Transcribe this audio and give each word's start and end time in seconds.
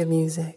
your 0.00 0.08
music. 0.08 0.56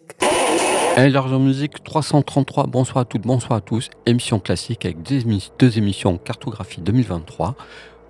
Et 0.96 1.08
l'argent 1.10 1.38
musique 1.40 1.82
333, 1.82 2.66
bonsoir 2.66 3.02
à 3.02 3.04
toutes, 3.04 3.22
bonsoir 3.22 3.58
à 3.58 3.60
tous. 3.60 3.90
Émission 4.06 4.38
classique 4.38 4.84
avec 4.84 5.02
deux, 5.02 5.18
émi- 5.20 5.50
deux 5.58 5.76
émissions 5.78 6.18
cartographie 6.18 6.80
2023. 6.80 7.56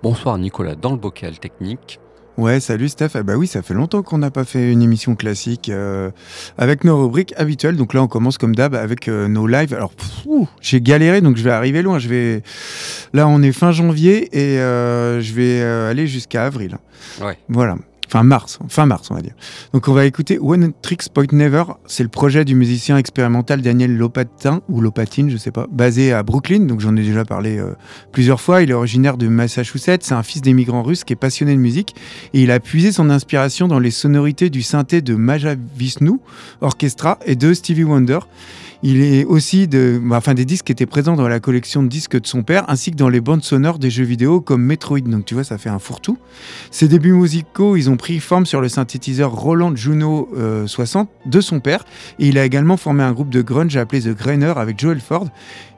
Bonsoir 0.03 0.37
Nicolas 0.37 0.75
dans 0.75 0.91
le 0.91 0.97
bocal 0.97 1.37
technique. 1.39 1.99
Ouais, 2.37 2.59
salut 2.59 2.89
Steph. 2.89 3.11
Ah 3.15 3.23
bah 3.23 3.35
oui, 3.37 3.47
ça 3.47 3.61
fait 3.61 3.73
longtemps 3.73 4.03
qu'on 4.03 4.17
n'a 4.17 4.29
pas 4.29 4.43
fait 4.43 4.71
une 4.71 4.81
émission 4.81 5.15
classique 5.15 5.69
euh, 5.69 6.11
avec 6.57 6.83
nos 6.83 7.01
rubriques 7.03 7.33
habituelles. 7.37 7.77
Donc 7.77 7.93
là, 7.93 8.03
on 8.03 8.07
commence 8.07 8.37
comme 8.37 8.53
d'hab 8.55 8.75
avec 8.75 9.07
euh, 9.07 9.27
nos 9.29 9.47
lives. 9.47 9.73
Alors, 9.73 9.93
j'ai 10.61 10.81
galéré, 10.81 11.21
donc 11.21 11.37
je 11.37 11.43
vais 11.43 11.51
arriver 11.51 11.81
loin. 11.81 11.97
Je 11.97 12.09
vais 12.09 12.43
là, 13.13 13.27
on 13.27 13.41
est 13.41 13.53
fin 13.53 13.71
janvier 13.71 14.27
et 14.37 14.59
euh, 14.59 15.21
je 15.21 15.33
vais 15.33 15.61
euh, 15.61 15.89
aller 15.89 16.07
jusqu'à 16.07 16.45
avril. 16.45 16.77
Ouais. 17.21 17.37
Voilà. 17.47 17.77
Mars, 18.23 18.59
fin 18.67 18.85
mars 18.85 19.09
on 19.11 19.15
va 19.15 19.21
dire. 19.21 19.33
Donc 19.73 19.87
on 19.87 19.93
va 19.93 20.05
écouter 20.05 20.39
One 20.39 20.73
Tricks 20.81 21.09
Point 21.13 21.25
Never, 21.31 21.63
c'est 21.85 22.03
le 22.03 22.09
projet 22.09 22.45
du 22.45 22.55
musicien 22.55 22.97
expérimental 22.97 23.61
Daniel 23.61 23.95
Lopatin 23.95 24.61
ou 24.69 24.81
Lopatine, 24.81 25.29
je 25.29 25.37
sais 25.37 25.51
pas, 25.51 25.67
basé 25.71 26.13
à 26.13 26.23
Brooklyn, 26.23 26.61
donc 26.61 26.79
j'en 26.79 26.95
ai 26.95 27.03
déjà 27.03 27.25
parlé 27.25 27.57
euh, 27.57 27.73
plusieurs 28.11 28.41
fois. 28.41 28.61
Il 28.61 28.71
est 28.71 28.73
originaire 28.73 29.17
de 29.17 29.27
Massachusetts, 29.27 30.03
c'est 30.03 30.13
un 30.13 30.23
fils 30.23 30.41
d'émigrants 30.41 30.83
russes 30.83 31.03
qui 31.03 31.13
est 31.13 31.17
passionné 31.17 31.53
de 31.53 31.59
musique 31.59 31.95
et 32.33 32.43
il 32.43 32.51
a 32.51 32.59
puisé 32.59 32.91
son 32.91 33.09
inspiration 33.09 33.67
dans 33.67 33.79
les 33.79 33.91
sonorités 33.91 34.49
du 34.49 34.61
synthé 34.61 35.01
de 35.01 35.15
Maja 35.15 35.55
Vishnu 35.75 36.19
Orchestra 36.61 37.19
et 37.25 37.35
de 37.35 37.53
Stevie 37.53 37.83
Wonder. 37.83 38.19
Il 38.87 39.01
est 39.01 39.25
aussi 39.25 39.67
de, 39.67 39.99
enfin, 40.11 40.35
des 40.35 40.45
disques 40.45 40.65
qui 40.65 40.71
étaient 40.71 40.85
présents 40.85 41.15
dans 41.15 41.27
la 41.27 41.39
collection 41.39 41.81
de 41.81 41.87
disques 41.87 42.21
de 42.21 42.27
son 42.27 42.43
père, 42.43 42.65
ainsi 42.67 42.91
que 42.91 42.95
dans 42.95 43.09
les 43.09 43.19
bandes 43.19 43.43
sonores 43.43 43.79
des 43.79 43.89
jeux 43.89 44.03
vidéo 44.03 44.41
comme 44.41 44.61
Metroid. 44.61 44.99
Donc 44.99 45.25
tu 45.25 45.33
vois, 45.33 45.43
ça 45.43 45.57
fait 45.57 45.69
un 45.69 45.79
fourre-tout. 45.79 46.19
Ses 46.69 46.87
débuts 46.87 47.13
musicaux, 47.13 47.77
ils 47.77 47.89
ont 47.89 47.97
pris 47.97 48.19
forme 48.19 48.45
sur 48.45 48.61
le 48.61 48.69
synthétiseur 48.69 49.31
Roland 49.31 49.75
Juno 49.75 50.29
euh, 50.37 50.67
60 50.67 51.09
de 51.25 51.41
son 51.41 51.61
père. 51.61 51.83
Et 52.19 52.27
il 52.27 52.37
a 52.37 52.45
également 52.45 52.77
formé 52.77 53.01
un 53.01 53.11
groupe 53.11 53.31
de 53.31 53.41
grunge 53.41 53.75
appelé 53.75 54.03
The 54.03 54.15
Grainer 54.15 54.53
avec 54.55 54.79
Joel 54.79 54.99
Ford. 54.99 55.29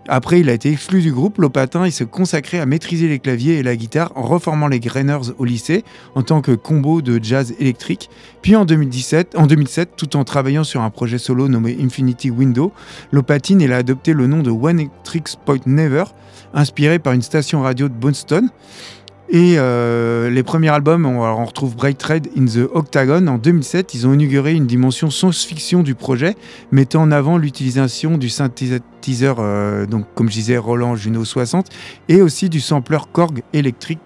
Après, 0.07 0.39
il 0.39 0.49
a 0.49 0.53
été 0.53 0.71
exclu 0.71 1.01
du 1.01 1.11
groupe. 1.11 1.37
Lopatin, 1.37 1.85
il 1.85 1.91
se 1.91 2.03
consacrait 2.03 2.59
à 2.59 2.65
maîtriser 2.65 3.07
les 3.07 3.19
claviers 3.19 3.57
et 3.57 3.63
la 3.63 3.75
guitare 3.75 4.11
en 4.15 4.21
reformant 4.21 4.67
les 4.67 4.79
Grainers 4.79 5.31
au 5.37 5.45
lycée 5.45 5.83
en 6.15 6.23
tant 6.23 6.41
que 6.41 6.53
combo 6.53 7.01
de 7.01 7.19
jazz 7.21 7.53
électrique. 7.59 8.09
Puis 8.41 8.55
en 8.55 8.65
2017, 8.65 9.35
en 9.37 9.47
2007, 9.47 9.91
tout 9.97 10.15
en 10.15 10.23
travaillant 10.23 10.63
sur 10.63 10.81
un 10.81 10.89
projet 10.89 11.17
solo 11.17 11.47
nommé 11.49 11.77
Infinity 11.81 12.29
Window, 12.29 12.71
Lopatine, 13.11 13.61
il 13.61 13.73
a 13.73 13.77
adopté 13.77 14.13
le 14.13 14.27
nom 14.27 14.41
de 14.41 14.51
One 14.51 14.87
Tricks 15.03 15.35
Point 15.45 15.59
Never, 15.65 16.05
inspiré 16.53 16.99
par 16.99 17.13
une 17.13 17.21
station 17.21 17.61
radio 17.61 17.89
de 17.89 17.93
Boston. 17.93 18.49
Et 19.29 19.55
euh, 19.57 20.29
les 20.29 20.41
premiers 20.41 20.69
albums, 20.69 21.05
on, 21.05 21.45
retrouve 21.45 21.75
Bright 21.75 22.01
Red 22.01 22.29
in 22.37 22.45
the 22.45 22.69
Octagon 22.73 23.27
en 23.27 23.37
2007. 23.37 23.93
Ils 23.93 24.07
ont 24.07 24.13
inauguré 24.13 24.53
une 24.53 24.67
dimension 24.67 25.09
science-fiction 25.09 25.83
du 25.83 25.95
projet, 25.95 26.35
mettant 26.71 27.01
en 27.01 27.11
avant 27.11 27.37
l'utilisation 27.37 28.17
du 28.17 28.29
synthétiseur, 28.29 29.37
euh, 29.39 29.85
donc 29.85 30.05
comme 30.15 30.29
je 30.29 30.35
disais, 30.35 30.57
Roland 30.57 30.95
Juno 30.95 31.25
60, 31.25 31.67
et 32.07 32.21
aussi 32.21 32.47
du 32.47 32.61
sampler 32.61 32.99
Korg 33.11 33.43
électrique. 33.51 33.99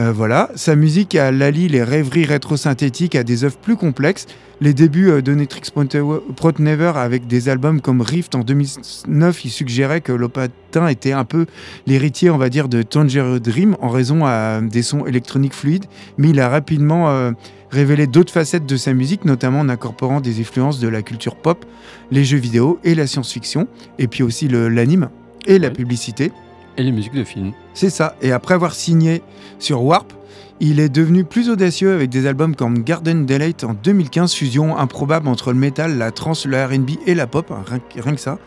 Euh, 0.00 0.12
voilà, 0.12 0.48
sa 0.54 0.76
musique 0.76 1.14
allie 1.14 1.68
les 1.68 1.82
rêveries 1.82 2.24
rétro-synthétiques 2.24 3.14
à 3.16 3.22
des 3.22 3.44
œuvres 3.44 3.58
plus 3.58 3.76
complexes. 3.76 4.26
Les 4.62 4.72
débuts 4.72 5.10
euh, 5.10 5.20
de 5.20 5.34
Netrix 5.34 5.70
Prot 5.74 6.52
Never 6.58 6.92
avec 6.94 7.26
des 7.26 7.50
albums 7.50 7.82
comme 7.82 8.00
Rift 8.00 8.34
en 8.34 8.40
2009, 8.40 9.44
il 9.44 9.50
suggérait 9.50 10.00
que 10.00 10.12
Lopatin 10.12 10.86
était 10.88 11.12
un 11.12 11.26
peu 11.26 11.44
l'héritier, 11.86 12.30
on 12.30 12.38
va 12.38 12.48
dire, 12.48 12.70
de 12.70 12.80
Tangerine 12.80 13.40
Dream 13.40 13.76
en 13.82 13.90
raison 13.90 14.24
à 14.24 14.62
des 14.62 14.82
sons 14.82 15.04
électroniques 15.04 15.54
fluides, 15.54 15.84
mais 16.16 16.30
il 16.30 16.40
a 16.40 16.48
rapidement 16.48 17.10
euh, 17.10 17.32
révélé 17.70 18.06
d'autres 18.06 18.32
facettes 18.32 18.64
de 18.64 18.76
sa 18.78 18.94
musique, 18.94 19.26
notamment 19.26 19.60
en 19.60 19.68
incorporant 19.68 20.22
des 20.22 20.40
influences 20.40 20.80
de 20.80 20.88
la 20.88 21.02
culture 21.02 21.36
pop, 21.36 21.66
les 22.10 22.24
jeux 22.24 22.38
vidéo 22.38 22.78
et 22.84 22.94
la 22.94 23.06
science-fiction, 23.06 23.68
et 23.98 24.08
puis 24.08 24.22
aussi 24.22 24.48
l'anime 24.48 25.10
et 25.44 25.58
la 25.58 25.70
publicité. 25.70 26.32
Et 26.76 26.82
les 26.82 26.92
musiques 26.92 27.14
de 27.14 27.24
films. 27.24 27.52
C'est 27.74 27.90
ça. 27.90 28.16
Et 28.22 28.32
après 28.32 28.54
avoir 28.54 28.74
signé 28.74 29.22
sur 29.58 29.82
Warp, 29.82 30.12
il 30.60 30.78
est 30.80 30.88
devenu 30.90 31.24
plus 31.24 31.48
audacieux 31.48 31.92
avec 31.92 32.10
des 32.10 32.26
albums 32.26 32.54
comme 32.54 32.82
Garden 32.82 33.24
Delight 33.24 33.64
en 33.64 33.74
2015, 33.74 34.34
fusion 34.34 34.76
improbable 34.76 35.26
entre 35.28 35.52
le 35.52 35.58
métal, 35.58 35.96
la 35.96 36.10
trance, 36.10 36.44
le 36.46 36.62
R&B 36.62 36.90
et 37.06 37.14
la 37.14 37.26
pop, 37.26 37.50
hein, 37.50 37.62
rien, 37.96 38.12
que- 38.14 38.20
ça. 38.20 38.38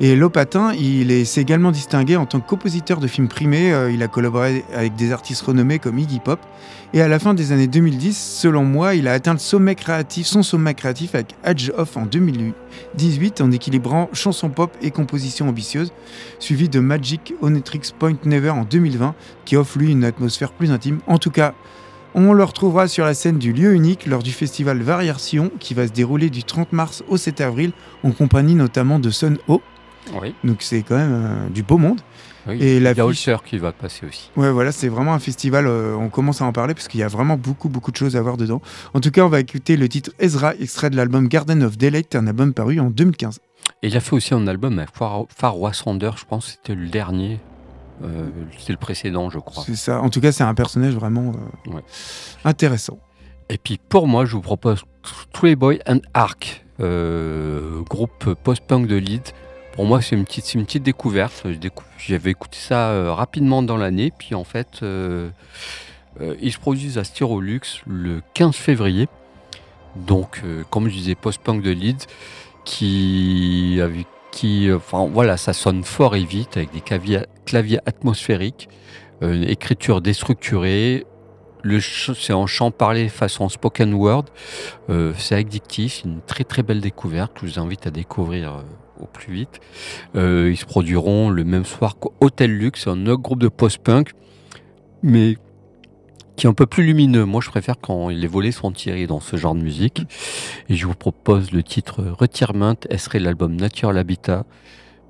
Et 0.00 0.16
Lopatin, 0.16 0.72
il 0.74 1.12
est- 1.12 1.24
s'est 1.24 1.42
également 1.42 1.70
distingué 1.70 2.16
en 2.16 2.26
tant 2.26 2.40
que 2.40 2.48
compositeur 2.48 2.98
de 2.98 3.06
films 3.06 3.28
primés. 3.28 3.72
Euh, 3.72 3.92
il 3.92 4.02
a 4.02 4.08
collaboré 4.08 4.64
avec 4.74 4.96
des 4.96 5.12
artistes 5.12 5.42
renommés 5.42 5.78
comme 5.78 5.98
Iggy 5.98 6.18
Pop. 6.18 6.40
Et 6.94 7.00
à 7.00 7.08
la 7.08 7.18
fin 7.18 7.32
des 7.34 7.52
années 7.52 7.68
2010, 7.68 8.18
selon 8.18 8.64
moi, 8.64 8.94
il 8.96 9.06
a 9.06 9.12
atteint 9.12 9.36
son 9.38 10.42
sommet 10.42 10.74
créatif 10.74 11.14
avec 11.14 11.34
Edge 11.44 11.70
Off 11.78 11.96
en 11.96 12.04
2018 12.06 13.40
en 13.40 13.50
équilibrant 13.50 14.10
chanson 14.12 14.50
pop 14.50 14.70
et 14.82 14.90
composition 14.90 15.48
ambitieuse 15.48 15.92
suivi 16.38 16.68
de 16.68 16.80
Magic 16.80 17.32
Onetrix 17.40 17.92
Point 17.98 18.16
Never 18.24 18.50
en 18.50 18.64
2020, 18.64 19.14
qui 19.52 19.56
offre 19.58 19.78
lui 19.78 19.92
une 19.92 20.02
atmosphère 20.02 20.50
plus 20.50 20.70
intime. 20.70 21.00
En 21.06 21.18
tout 21.18 21.30
cas, 21.30 21.52
on 22.14 22.32
le 22.32 22.42
retrouvera 22.42 22.88
sur 22.88 23.04
la 23.04 23.12
scène 23.12 23.36
du 23.36 23.52
lieu 23.52 23.74
unique 23.74 24.06
lors 24.06 24.22
du 24.22 24.32
festival 24.32 24.80
Variation, 24.80 25.50
qui 25.60 25.74
va 25.74 25.86
se 25.86 25.92
dérouler 25.92 26.30
du 26.30 26.42
30 26.42 26.72
mars 26.72 27.04
au 27.06 27.18
7 27.18 27.42
avril, 27.42 27.72
en 28.02 28.12
compagnie 28.12 28.54
notamment 28.54 28.98
de 28.98 29.10
Sun 29.10 29.36
Ho. 29.48 29.60
Oui. 30.22 30.34
Donc 30.42 30.62
c'est 30.62 30.80
quand 30.80 30.96
même 30.96 31.12
euh, 31.12 31.48
du 31.50 31.62
beau 31.62 31.76
monde. 31.76 32.00
oui. 32.48 32.62
Et 32.62 32.78
il 32.78 32.82
y 32.82 32.86
a 32.86 32.94
Ulcer 33.06 33.36
qui 33.44 33.58
va 33.58 33.72
passer 33.72 34.06
aussi. 34.06 34.30
Ouais, 34.38 34.50
voilà, 34.50 34.72
c'est 34.72 34.88
vraiment 34.88 35.12
un 35.12 35.18
festival. 35.18 35.66
euh, 35.66 35.94
on 35.96 36.08
commence 36.08 36.40
à 36.40 36.46
en 36.46 36.52
parler 36.54 36.72
parce 36.72 36.88
qu'il 36.88 37.00
y 37.00 37.02
a 37.02 37.08
vraiment 37.08 37.36
beaucoup, 37.36 37.68
beaucoup 37.68 37.90
de 37.90 37.96
choses 37.98 38.16
à 38.16 38.22
voir 38.22 38.38
dedans. 38.38 38.62
En 38.94 39.00
tout 39.00 39.10
cas, 39.10 39.20
on 39.26 39.28
va 39.28 39.40
écouter 39.40 39.76
le 39.76 39.86
titre 39.86 40.12
Ezra, 40.18 40.54
extrait 40.54 40.88
de 40.88 40.96
l'album 40.96 41.28
Garden 41.28 41.62
of 41.62 41.76
Delight, 41.76 42.16
un 42.16 42.26
album 42.26 42.54
paru 42.54 42.80
en 42.80 42.88
2015. 42.88 43.38
Et 43.82 43.88
il 43.88 43.96
a 43.98 44.00
fait 44.00 44.16
aussi 44.16 44.32
un 44.32 44.46
album 44.46 44.78
avec 44.78 44.92
Far, 44.94 45.58
Wasander, 45.60 46.12
je 46.16 46.24
pense 46.24 46.46
c'était 46.46 46.74
le 46.74 46.88
dernier. 46.88 47.38
Euh, 48.02 48.28
c'était 48.58 48.72
le 48.72 48.78
précédent, 48.78 49.30
je 49.30 49.38
crois. 49.38 49.62
C'est 49.64 49.76
ça. 49.76 50.00
En 50.00 50.08
tout 50.10 50.20
cas, 50.20 50.32
c'est 50.32 50.44
un 50.44 50.54
personnage 50.54 50.94
vraiment 50.94 51.32
euh, 51.68 51.70
Ouais. 51.72 51.82
intéressant. 52.44 52.98
Et 53.48 53.58
puis 53.58 53.78
pour 53.88 54.06
moi, 54.08 54.24
je 54.24 54.32
vous 54.32 54.40
propose 54.40 54.82
Stray 55.30 55.56
Boy 55.56 55.80
and 55.86 56.00
Ark, 56.14 56.64
euh, 56.80 57.80
groupe 57.82 58.34
post-punk 58.42 58.86
de 58.86 58.96
Leeds. 58.96 59.32
Pour 59.74 59.84
moi, 59.86 60.00
c'est 60.02 60.16
une 60.16 60.24
petite, 60.24 60.44
c'est 60.44 60.58
une 60.58 60.64
petite 60.64 60.82
découverte. 60.82 61.46
J'avais 61.98 62.30
écouté 62.30 62.58
ça 62.60 62.90
euh, 62.90 63.12
rapidement 63.12 63.62
dans 63.62 63.76
l'année, 63.76 64.12
puis 64.16 64.34
en 64.34 64.44
fait, 64.44 64.80
ils 64.82 66.52
se 66.52 66.58
produisent 66.58 66.98
à 66.98 67.04
Styrolux 67.04 67.60
le 67.86 68.20
15 68.34 68.54
février. 68.54 69.08
Donc, 69.96 70.42
comme 70.70 70.88
je 70.88 70.94
disais, 70.94 71.14
post-punk 71.14 71.62
de 71.62 71.70
Leeds, 71.70 72.06
qui, 72.64 73.78
avec 73.82 74.06
qui, 74.32 74.68
euh, 74.68 74.76
enfin 74.76 75.08
voilà, 75.12 75.36
ça 75.36 75.52
sonne 75.52 75.84
fort 75.84 76.16
et 76.16 76.24
vite 76.24 76.56
avec 76.56 76.72
des 76.72 76.80
claviers, 76.80 77.78
atmosphériques, 77.86 78.68
euh, 79.22 79.34
une 79.34 79.44
écriture 79.44 80.00
déstructurée, 80.00 81.06
c'est 82.16 82.32
en 82.32 82.48
chant 82.48 82.72
parlé 82.72 83.08
façon 83.08 83.48
spoken 83.48 83.94
word. 83.94 84.24
Euh, 84.90 85.12
c'est 85.16 85.36
addictif, 85.36 86.02
une 86.04 86.20
très 86.20 86.42
très 86.42 86.64
belle 86.64 86.80
découverte. 86.80 87.32
Je 87.40 87.46
vous 87.46 87.58
invite 87.60 87.86
à 87.86 87.92
découvrir 87.92 88.64
au 88.98 89.06
plus 89.06 89.32
vite. 89.32 89.60
Ils 90.16 90.56
se 90.56 90.64
produiront 90.64 91.30
le 91.30 91.44
même 91.44 91.64
soir 91.64 91.98
qu'Hotel 92.00 92.50
Luxe, 92.50 92.88
un 92.88 93.06
autre 93.06 93.22
groupe 93.22 93.38
de 93.38 93.46
post-punk, 93.46 94.10
mais 95.04 95.36
qui 96.36 96.46
est 96.46 96.50
un 96.50 96.54
peu 96.54 96.66
plus 96.66 96.84
lumineux. 96.84 97.24
Moi, 97.24 97.40
je 97.40 97.50
préfère 97.50 97.76
quand 97.80 98.08
les 98.08 98.26
volets 98.26 98.52
sont 98.52 98.72
tirés 98.72 99.06
dans 99.06 99.20
ce 99.20 99.36
genre 99.36 99.54
de 99.54 99.62
musique. 99.62 100.02
Et 100.68 100.74
je 100.74 100.86
vous 100.86 100.94
propose 100.94 101.52
le 101.52 101.62
titre 101.62 102.02
Retirement, 102.18 102.76
serait 102.96 103.18
l'album 103.18 103.56
Nature 103.56 103.92
l'Habitat. 103.92 104.44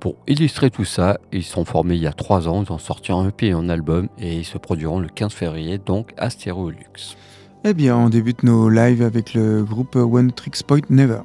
Pour 0.01 0.17
illustrer 0.27 0.71
tout 0.71 0.85
ça, 0.85 1.19
ils 1.31 1.45
sont 1.45 1.65
formés 1.65 1.95
il 1.95 2.03
y 2.03 2.09
a 2.09 2.13
trois 2.13 2.49
ans, 2.49 2.65
ils 2.67 2.73
ont 2.73 2.79
sorti 2.79 3.13
un 3.13 3.29
EP 3.29 3.47
et 3.47 3.53
un 3.53 3.69
album 3.69 4.09
et 4.19 4.39
ils 4.39 4.45
se 4.45 4.59
produiront 4.59 4.99
le 4.99 5.09
15 5.09 5.33
février, 5.33 5.79
donc 5.79 6.11
à 6.17 6.29
Stéréolux. 6.29 7.17
Eh 7.65 7.73
bien, 7.73 7.97
on 7.97 8.09
débute 8.09 8.43
nos 8.43 8.69
lives 8.69 9.03
avec 9.03 9.35
le 9.35 9.63
groupe 9.63 9.95
One 9.95 10.33
Tricks 10.33 10.65
Point 10.65 10.81
Never. 10.91 11.21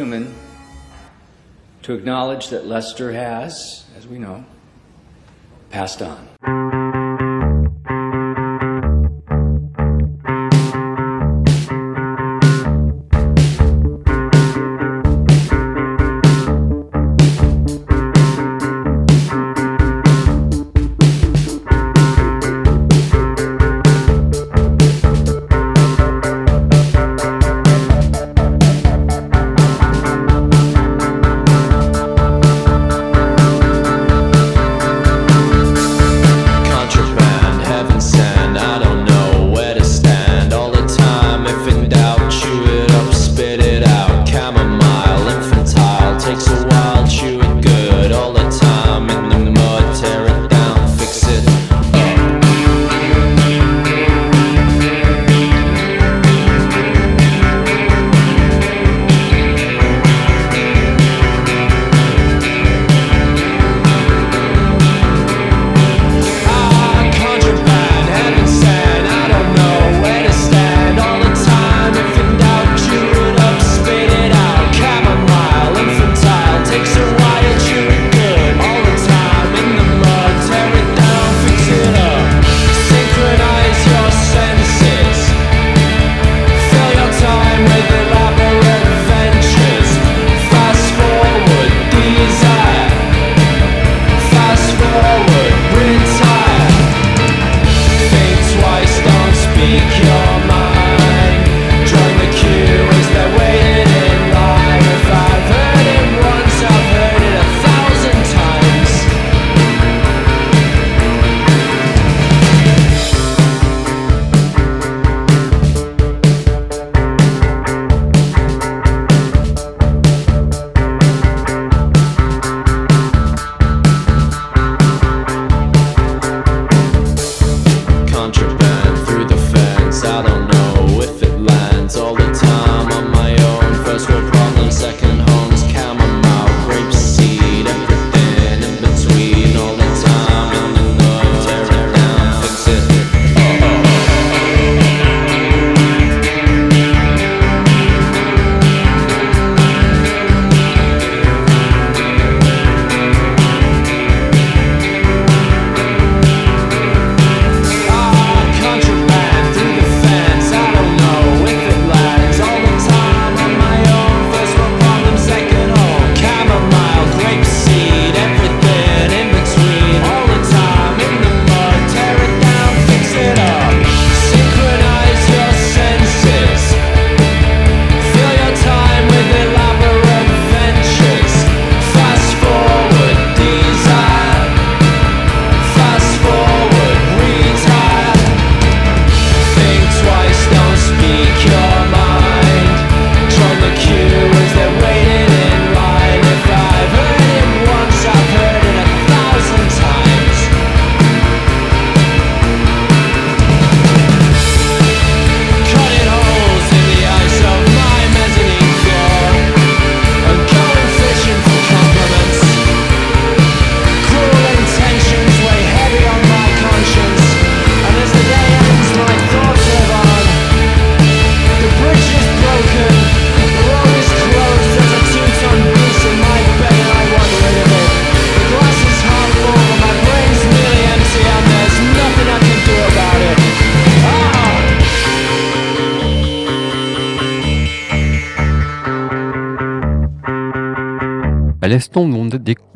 Human 0.00 0.34
to 1.82 1.92
acknowledge 1.92 2.48
that 2.48 2.64
Lester 2.64 3.12
has, 3.12 3.84
as 3.98 4.06
we 4.06 4.18
know, 4.18 4.46
passed 5.68 6.00
on. 6.00 6.29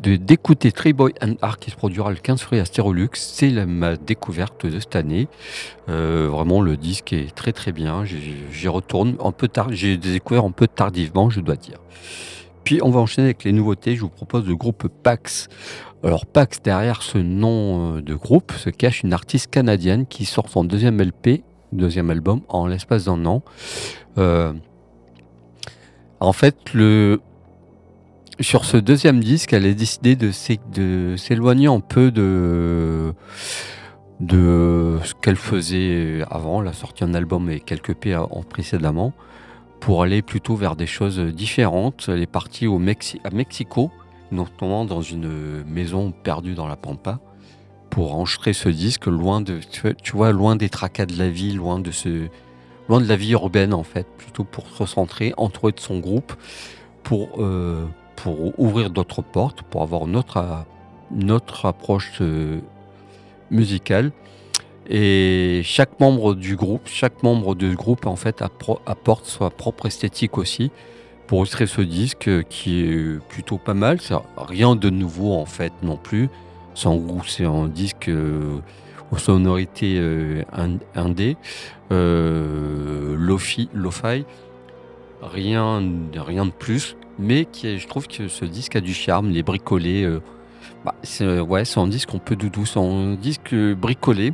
D'écouter 0.07 0.71
Boy 0.93 1.13
and 1.21 1.35
Ark 1.41 1.61
qui 1.61 1.71
se 1.71 1.75
produira 1.75 2.09
le 2.09 2.17
15 2.17 2.41
février 2.41 2.61
à 2.61 2.65
Stérolux, 2.65 3.09
c'est 3.13 3.51
ma 3.65 3.95
découverte 3.95 4.65
de 4.65 4.79
cette 4.79 4.95
année. 4.95 5.27
Euh, 5.89 6.27
vraiment, 6.31 6.61
le 6.61 6.77
disque 6.77 7.13
est 7.13 7.33
très 7.33 7.51
très 7.51 7.71
bien. 7.71 8.05
J'y 8.05 8.35
j'y 8.51 8.67
retourne 8.67 9.15
un 9.23 9.31
peu 9.31 9.47
tard. 9.47 9.67
J'ai 9.71 9.97
découvert 9.97 10.45
un 10.45 10.51
peu 10.51 10.67
tardivement, 10.67 11.29
je 11.29 11.39
dois 11.41 11.55
dire. 11.55 11.79
Puis 12.63 12.79
on 12.81 12.89
va 12.89 12.99
enchaîner 12.99 13.27
avec 13.27 13.43
les 13.43 13.51
nouveautés. 13.51 13.95
Je 13.95 14.01
vous 14.01 14.09
propose 14.09 14.47
le 14.47 14.55
groupe 14.55 14.87
Pax. 15.03 15.47
Alors 16.03 16.25
Pax, 16.25 16.61
derrière 16.61 17.01
ce 17.01 17.17
nom 17.17 17.97
euh, 17.97 18.01
de 18.01 18.13
groupe, 18.13 18.51
se 18.51 18.69
cache 18.69 19.03
une 19.03 19.13
artiste 19.13 19.49
canadienne 19.49 20.05
qui 20.05 20.25
sort 20.25 20.49
son 20.49 20.63
deuxième 20.63 21.01
LP, 21.01 21.43
deuxième 21.71 22.09
album, 22.09 22.41
en 22.47 22.67
l'espace 22.67 23.05
d'un 23.05 23.25
an. 23.25 23.43
Euh, 24.17 24.53
en 26.19 26.33
fait, 26.33 26.73
le, 26.73 27.21
sur 28.39 28.65
ce 28.65 28.77
deuxième 28.77 29.23
disque, 29.23 29.53
elle 29.53 29.65
a 29.65 29.73
décidé 29.73 30.15
de 30.15 30.31
s'é- 30.31 30.59
de 30.73 31.15
s'éloigner 31.17 31.67
un 31.67 31.79
peu 31.79 32.11
de, 32.11 33.13
ce 34.29 35.13
qu'elle 35.21 35.35
faisait 35.35 36.23
avant. 36.29 36.61
Elle 36.61 36.67
a 36.67 36.73
sorti 36.73 37.03
un 37.03 37.13
album 37.13 37.49
et 37.49 37.59
quelques 37.59 37.93
P 37.93 38.15
en 38.15 38.43
précédemment 38.43 39.13
pour 39.79 40.03
aller 40.03 40.21
plutôt 40.21 40.55
vers 40.55 40.75
des 40.75 40.87
choses 40.87 41.19
différentes. 41.19 42.05
Elle 42.07 42.21
est 42.21 42.31
partie 42.31 42.67
au 42.67 42.77
à 42.77 43.29
Mexico, 43.31 43.91
notamment 44.31 44.85
dans 44.85 45.01
une 45.01 45.63
maison 45.65 46.11
perdue 46.11 46.55
dans 46.55 46.67
la 46.67 46.75
Pampa, 46.75 47.19
pour 47.89 48.15
enregistrer 48.15 48.53
ce 48.53 48.67
disque 48.69 49.05
loin 49.05 49.41
de, 49.41 49.59
tu 50.03 50.11
vois, 50.13 50.31
loin 50.31 50.55
des 50.55 50.69
tracas 50.69 51.05
de 51.05 51.17
la 51.17 51.29
vie, 51.29 51.53
loin 51.53 51.79
de 51.79 51.91
ce, 51.91 52.27
loin 52.89 52.99
de 52.99 53.07
la 53.07 53.15
vie 53.15 53.31
urbaine 53.31 53.73
en 53.73 53.83
fait, 53.83 54.07
plutôt 54.17 54.43
pour 54.43 54.67
se 54.67 54.79
recentrer, 54.83 55.33
entourer 55.37 55.71
de 55.71 55.79
son 55.79 55.99
groupe, 55.99 56.33
pour 57.03 57.29
euh, 57.39 57.85
pour 58.15 58.57
ouvrir 58.59 58.89
d'autres 58.89 59.21
portes, 59.21 59.61
pour 59.63 59.81
avoir 59.81 60.07
notre, 60.07 60.65
notre 61.11 61.65
approche 61.65 62.13
euh, 62.21 62.59
musicale. 63.51 64.11
Et 64.87 65.61
chaque 65.63 65.99
membre 65.99 66.35
du 66.35 66.55
groupe, 66.55 66.83
chaque 66.85 67.23
membre 67.23 67.55
du 67.55 67.75
groupe 67.75 68.05
en 68.05 68.15
fait 68.15 68.43
apporte 68.85 69.25
sa 69.25 69.49
propre 69.49 69.87
esthétique 69.87 70.37
aussi 70.37 70.71
pour 71.27 71.39
illustrer 71.39 71.65
ce 71.65 71.81
disque 71.81 72.27
euh, 72.27 72.43
qui 72.43 72.81
est 72.81 73.19
plutôt 73.27 73.57
pas 73.57 73.73
mal. 73.73 73.99
C'est 73.99 74.15
rien 74.37 74.75
de 74.75 74.89
nouveau 74.89 75.33
en 75.33 75.45
fait 75.45 75.73
non 75.81 75.97
plus. 75.97 76.29
C'est 76.75 76.89
c'est 77.27 77.45
un 77.45 77.67
disque 77.67 78.09
euh, 78.09 78.59
aux 79.11 79.17
sonorités 79.17 79.97
euh, 79.97 80.43
ind- 80.53 80.79
indé, 80.93 81.37
euh, 81.91 83.15
lofi, 83.17 83.69
lo-fi, 83.73 84.25
rien, 85.21 85.81
rien 86.15 86.45
de 86.45 86.51
plus 86.51 86.95
mais 87.19 87.41
est- 87.63 87.77
je 87.77 87.87
trouve 87.87 88.07
que 88.07 88.27
ce 88.27 88.45
disque 88.45 88.75
a 88.75 88.81
du 88.81 88.93
charme, 88.93 89.29
les 89.29 89.43
bricolés. 89.43 90.03
euh, 90.03 90.21
bah, 90.83 90.95
c'est 91.03 91.39
ouais, 91.39 91.65
c'est 91.65 91.79
un 91.79 91.87
disque 91.87 92.13
un 92.13 92.19
peu 92.19 92.35
doudou, 92.35 92.65
c'est 92.65 92.79
un 92.79 93.15
disque 93.15 93.53
euh, 93.53 93.73
bricolé, 93.75 94.33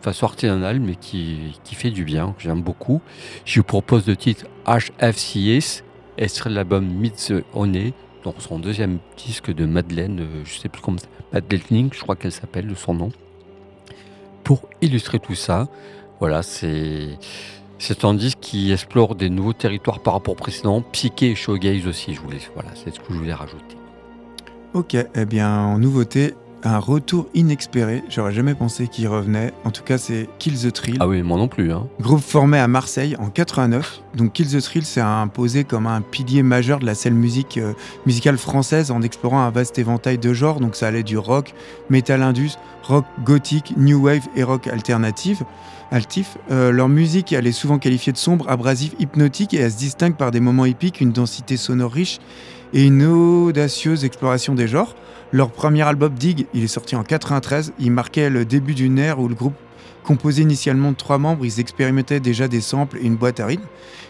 façon 0.00 0.26
artisanale, 0.26 0.80
mais 0.80 0.96
qui, 0.96 1.58
qui 1.64 1.74
fait 1.74 1.90
du 1.90 2.04
bien, 2.04 2.34
j'aime 2.38 2.62
beaucoup. 2.62 3.00
Je 3.44 3.60
vous 3.60 3.64
propose 3.64 4.06
le 4.06 4.16
titre 4.16 4.46
HFCS, 4.66 5.84
extrait 6.18 6.50
de 6.50 6.54
l'album 6.54 6.84
Meet 6.86 7.16
the 7.28 7.44
Honey, 7.54 7.92
donc 8.24 8.36
son 8.38 8.58
deuxième 8.58 8.98
disque 9.16 9.52
de 9.52 9.66
Madeleine, 9.66 10.20
euh, 10.20 10.42
je 10.44 10.58
sais 10.58 10.68
plus 10.68 10.82
comment, 10.82 10.98
Madeleine 11.32 11.90
je 11.92 12.00
crois 12.00 12.16
qu'elle 12.16 12.32
s'appelle 12.32 12.66
de 12.68 12.74
son 12.74 12.94
nom. 12.94 13.10
Pour 14.44 14.68
illustrer 14.80 15.20
tout 15.20 15.34
ça, 15.36 15.68
voilà, 16.18 16.42
c'est 16.42 17.18
c'est 17.82 18.04
un 18.04 18.14
disque 18.14 18.38
qui 18.40 18.70
explore 18.70 19.16
des 19.16 19.28
nouveaux 19.28 19.52
territoires 19.52 19.98
par 19.98 20.14
rapport 20.14 20.34
au 20.34 20.36
précédent, 20.36 20.82
psyché 20.92 21.32
et 21.32 21.34
showgaze 21.34 21.88
aussi. 21.88 22.14
Je 22.14 22.20
voulais, 22.20 22.38
voilà, 22.54 22.68
c'est 22.74 22.94
ce 22.94 23.00
que 23.00 23.12
je 23.12 23.18
voulais 23.18 23.34
rajouter. 23.34 23.76
Ok, 24.72 24.94
eh 24.94 25.24
bien 25.24 25.50
en 25.50 25.78
nouveauté, 25.78 26.34
un 26.62 26.78
retour 26.78 27.26
inexpéré. 27.34 28.04
J'aurais 28.08 28.32
jamais 28.32 28.54
pensé 28.54 28.86
qu'il 28.86 29.08
revenait. 29.08 29.52
En 29.64 29.72
tout 29.72 29.82
cas, 29.82 29.98
c'est 29.98 30.28
Kill 30.38 30.56
the 30.60 30.72
Thrill, 30.72 30.96
Ah 31.00 31.08
oui, 31.08 31.22
moi 31.22 31.36
non 31.36 31.48
plus. 31.48 31.72
Hein. 31.72 31.88
groupe 32.00 32.20
formé 32.20 32.58
à 32.58 32.68
Marseille 32.68 33.16
en 33.18 33.30
89. 33.30 34.00
Donc 34.14 34.32
Kill 34.32 34.46
the 34.46 34.62
Thrill 34.62 34.84
s'est 34.84 35.00
imposé 35.00 35.64
comme 35.64 35.88
un 35.88 36.02
pilier 36.02 36.44
majeur 36.44 36.78
de 36.78 36.86
la 36.86 36.94
scène 36.94 37.14
musique, 37.14 37.58
euh, 37.58 37.72
musicale 38.06 38.38
française 38.38 38.92
en 38.92 39.02
explorant 39.02 39.42
un 39.42 39.50
vaste 39.50 39.76
éventail 39.80 40.18
de 40.18 40.32
genres. 40.32 40.60
Donc 40.60 40.76
ça 40.76 40.86
allait 40.86 41.02
du 41.02 41.18
rock, 41.18 41.52
metal 41.90 42.22
indus, 42.22 42.52
rock 42.84 43.06
gothique, 43.24 43.74
new 43.76 44.04
wave 44.04 44.28
et 44.36 44.44
rock 44.44 44.68
alternative. 44.68 45.42
Altif. 45.92 46.38
Euh, 46.50 46.72
leur 46.72 46.88
musique 46.88 47.32
elle 47.32 47.46
est 47.46 47.52
souvent 47.52 47.78
qualifiée 47.78 48.12
de 48.12 48.18
sombre, 48.18 48.48
abrasive, 48.48 48.94
hypnotique 48.98 49.52
et 49.52 49.58
elle 49.58 49.70
se 49.70 49.76
distingue 49.76 50.16
par 50.16 50.30
des 50.30 50.40
moments 50.40 50.64
épiques, 50.64 51.00
une 51.02 51.12
densité 51.12 51.58
sonore 51.58 51.92
riche 51.92 52.18
et 52.72 52.84
une 52.84 53.04
audacieuse 53.04 54.04
exploration 54.04 54.54
des 54.54 54.66
genres. 54.66 54.96
Leur 55.32 55.50
premier 55.50 55.82
album 55.82 56.14
Dig, 56.14 56.46
il 56.54 56.64
est 56.64 56.68
sorti 56.68 56.96
en 56.96 57.02
93. 57.02 57.74
Il 57.78 57.92
marquait 57.92 58.30
le 58.30 58.44
début 58.46 58.74
d'une 58.74 58.98
ère 58.98 59.18
où 59.20 59.28
le 59.28 59.34
groupe, 59.34 59.54
composé 60.02 60.42
initialement 60.42 60.92
de 60.92 60.96
trois 60.96 61.18
membres, 61.18 61.44
ils 61.44 61.60
expérimentaient 61.60 62.20
déjà 62.20 62.48
des 62.48 62.62
samples 62.62 62.98
et 62.98 63.06
une 63.06 63.16
boîte 63.16 63.40
à 63.40 63.46
rythme. 63.46 63.66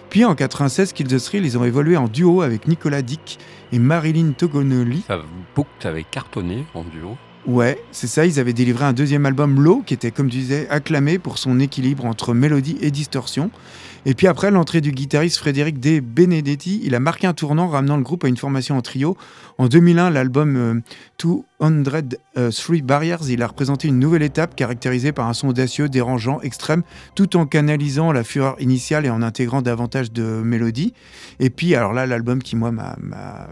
Puis 0.09 0.25
en 0.25 0.35
96, 0.35 0.93
Kill 0.93 1.09
the 1.09 1.19
Thrill, 1.19 1.45
ils 1.45 1.59
ont 1.59 1.65
évolué 1.65 1.97
en 1.97 2.07
duo 2.07 2.43
avec 2.43 2.69
Nicolas 2.69 3.03
Dick 3.03 3.39
et 3.73 3.79
Marilyn 3.79 4.33
Togonoli. 4.33 5.03
Ça 5.07 5.21
beaucoup 5.57 5.71
avait 5.85 6.05
cartonné 6.05 6.65
en 6.75 6.85
duo. 6.85 7.17
Ouais, 7.47 7.83
c'est 7.91 8.07
ça, 8.07 8.25
ils 8.25 8.39
avaient 8.39 8.53
délivré 8.53 8.85
un 8.85 8.93
deuxième 8.93 9.27
album 9.27 9.61
Low 9.61 9.83
qui 9.85 9.95
était, 9.95 10.13
comme 10.13 10.31
tu 10.31 10.39
disais, 10.39 10.69
acclamé 10.71 11.19
pour 11.19 11.39
son 11.39 11.59
équilibre 11.59 12.05
entre 12.05 12.35
mélodie 12.35 12.77
et 12.81 12.93
distorsion. 12.93 13.51
Et 14.05 14.15
puis 14.15 14.27
après 14.27 14.51
l'entrée 14.51 14.81
du 14.81 14.91
guitariste 14.91 15.39
Frédéric 15.39 15.79
De 15.79 16.01
Benedetti, 16.01 16.81
il 16.85 16.95
a 16.95 17.01
marqué 17.01 17.27
un 17.27 17.35
tournant 17.35 17.69
ramenant 17.69 17.97
le 17.97 18.03
groupe 18.03 18.25
à 18.25 18.29
une 18.29 18.37
formation 18.37 18.77
en 18.77 18.83
trio. 18.83 19.17
En 19.59 19.69
2001, 19.69 20.11
l'album 20.11 20.57
euh, 20.57 20.81
203 21.21 22.79
Barriers, 22.83 23.29
il 23.29 23.43
a 23.43 23.47
représenté 23.47 23.87
une 23.87 24.01
nouvelle 24.01 24.23
étape 24.23 24.57
caractérisée 24.57 25.13
par 25.13 25.29
un 25.29 25.35
son 25.35 25.49
audacieux, 25.49 25.89
dérangeant, 25.89 26.41
extrême, 26.41 26.83
tout 27.15 27.37
en 27.37 27.47
canalisant 27.47 28.11
la 28.11 28.25
fureur 28.25 28.57
initiale 28.61 29.07
et 29.07 29.11
en 29.11 29.23
intégrant 29.23 29.63
davantage 29.63 30.11
de 30.11 30.23
mélodies. 30.23 30.95
Et 31.39 31.51
puis, 31.51 31.77
alors 31.77 31.93
là, 31.93 32.07
l'album 32.07 32.43
qui, 32.43 32.57
moi, 32.57 32.73
m'a. 32.73 32.97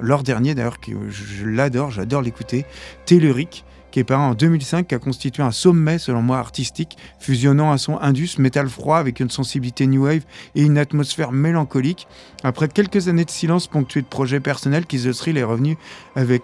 L'or 0.00 0.24
dernier, 0.24 0.56
d'ailleurs, 0.56 0.80
que 0.80 0.92
je, 1.10 1.44
l'adore, 1.44 1.92
j'adore 1.92 2.22
l'écouter, 2.22 2.66
Telluric, 3.06 3.64
qui 3.90 4.00
est 4.00 4.04
paru 4.04 4.22
en 4.22 4.34
2005, 4.34 4.88
qui 4.88 4.94
a 4.94 4.98
constitué 4.98 5.42
un 5.42 5.50
sommet, 5.50 5.98
selon 5.98 6.22
moi, 6.22 6.38
artistique, 6.38 6.96
fusionnant 7.18 7.72
un 7.72 7.78
son 7.78 7.98
indus, 8.00 8.38
métal 8.38 8.68
froid, 8.68 8.98
avec 8.98 9.20
une 9.20 9.30
sensibilité 9.30 9.86
new 9.86 10.04
wave 10.04 10.22
et 10.54 10.62
une 10.62 10.78
atmosphère 10.78 11.32
mélancolique. 11.32 12.06
Après 12.44 12.68
quelques 12.68 13.08
années 13.08 13.24
de 13.24 13.30
silence 13.30 13.66
ponctué 13.66 14.02
de 14.02 14.06
projets 14.06 14.40
personnels, 14.40 14.86
Kiss 14.86 15.04
the 15.04 15.12
Thrill 15.12 15.36
est 15.36 15.44
revenu 15.44 15.76
avec 16.14 16.42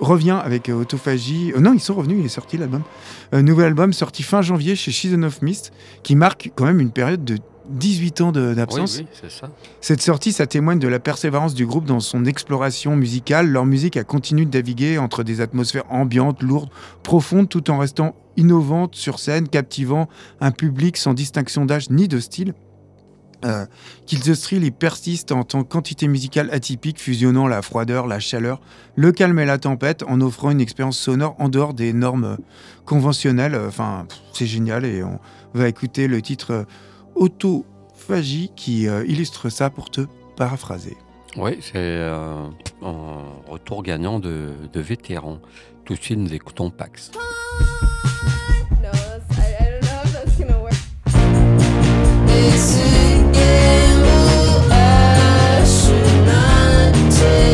revient 0.00 0.38
avec 0.42 0.68
euh, 0.68 0.74
Autophagie. 0.74 1.52
euh, 1.56 1.60
non, 1.60 1.72
ils 1.72 1.80
sont 1.80 1.94
revenus, 1.94 2.18
il 2.20 2.26
est 2.26 2.28
sorti 2.28 2.56
l'album. 2.56 2.82
Un 3.32 3.42
nouvel 3.42 3.66
album 3.66 3.92
sorti 3.92 4.22
fin 4.22 4.42
janvier 4.42 4.76
chez 4.76 4.92
Season 4.92 5.22
of 5.22 5.42
Mist, 5.42 5.72
qui 6.02 6.16
marque 6.16 6.50
quand 6.54 6.64
même 6.64 6.80
une 6.80 6.90
période 6.90 7.24
de 7.24 7.38
18 7.70 8.20
ans 8.20 8.32
Oui, 8.34 8.54
d'absence. 8.54 8.98
oui. 8.98 9.06
Cette 9.80 10.02
sortie, 10.02 10.32
ça 10.32 10.46
témoigne 10.46 10.78
de 10.78 10.88
la 10.88 10.98
persévérance 10.98 11.54
du 11.54 11.66
groupe 11.66 11.84
dans 11.84 12.00
son 12.00 12.24
exploration 12.24 12.96
musicale. 12.96 13.48
Leur 13.48 13.64
musique 13.66 13.96
a 13.96 14.04
continué 14.04 14.44
de 14.44 14.56
naviguer 14.56 14.98
entre 14.98 15.22
des 15.22 15.40
atmosphères 15.40 15.84
ambiantes, 15.90 16.42
lourdes, 16.42 16.70
profondes, 17.02 17.48
tout 17.48 17.70
en 17.70 17.78
restant 17.78 18.14
innovante 18.36 18.94
sur 18.94 19.18
scène, 19.18 19.48
captivant 19.48 20.08
un 20.40 20.50
public 20.50 20.96
sans 20.96 21.14
distinction 21.14 21.64
d'âge 21.64 21.90
ni 21.90 22.08
de 22.08 22.18
style. 22.20 22.54
Euh, 23.46 23.64
Kill 24.04 24.20
the 24.20 24.38
Thrill 24.38 24.64
y 24.64 24.70
persiste 24.70 25.32
en 25.32 25.44
tant 25.44 25.64
qu'entité 25.64 26.08
musicale 26.08 26.50
atypique, 26.52 27.00
fusionnant 27.00 27.48
la 27.48 27.62
froideur, 27.62 28.06
la 28.06 28.20
chaleur, 28.20 28.60
le 28.96 29.12
calme 29.12 29.38
et 29.38 29.46
la 29.46 29.56
tempête, 29.56 30.02
en 30.06 30.20
offrant 30.20 30.50
une 30.50 30.60
expérience 30.60 30.98
sonore 30.98 31.36
en 31.38 31.48
dehors 31.48 31.72
des 31.72 31.94
normes 31.94 32.36
conventionnelles. 32.84 33.58
Enfin, 33.66 34.06
c'est 34.34 34.44
génial 34.46 34.84
et 34.84 35.02
on 35.02 35.18
va 35.54 35.68
écouter 35.68 36.06
le 36.06 36.20
titre 36.20 36.50
euh, 36.52 36.64
Autophagie 37.20 38.50
qui 38.56 38.88
euh, 38.88 39.04
illustre 39.06 39.50
ça 39.50 39.68
pour 39.68 39.90
te 39.90 40.00
paraphraser. 40.36 40.96
Oui, 41.36 41.58
c'est 41.60 41.74
euh, 41.76 42.48
un 42.82 43.18
retour 43.46 43.82
gagnant 43.82 44.18
de, 44.18 44.54
de 44.72 44.80
vétérans. 44.80 45.38
Tout 45.84 45.94
de 45.94 46.00
suite, 46.00 46.18
nous 46.18 46.32
écoutons 46.32 46.70
Pax. 46.70 47.10
It's 52.26 52.76
a 52.76 52.90
I 54.72 55.64
should 55.66 56.26
not 56.26 57.10
take. 57.12 57.49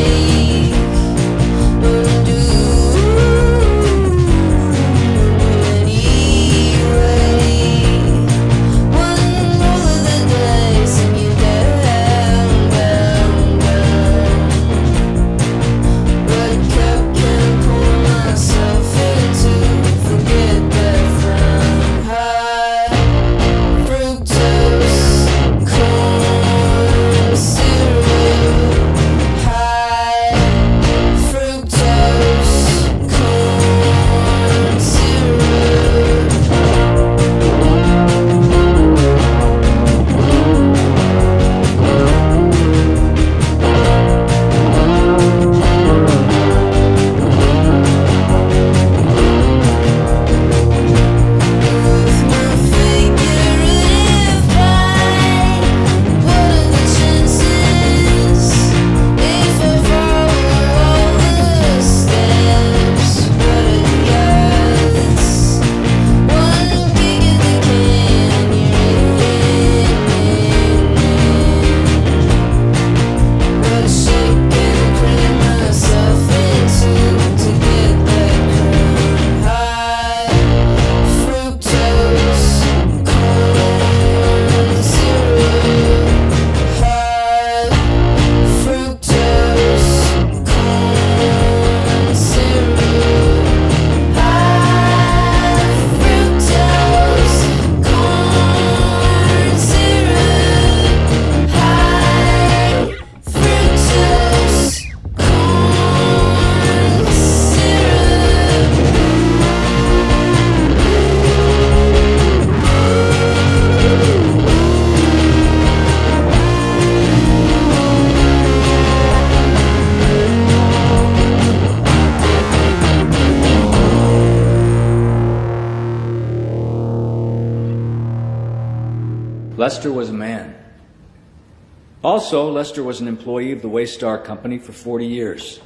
Also, 132.26 132.50
Lester 132.50 132.82
was 132.82 133.00
an 133.00 133.06
employee 133.06 133.52
of 133.52 133.62
the 133.62 133.68
Waystar 133.68 134.24
Company 134.24 134.58
for 134.58 134.72
40 134.72 135.06
years. 135.06 135.60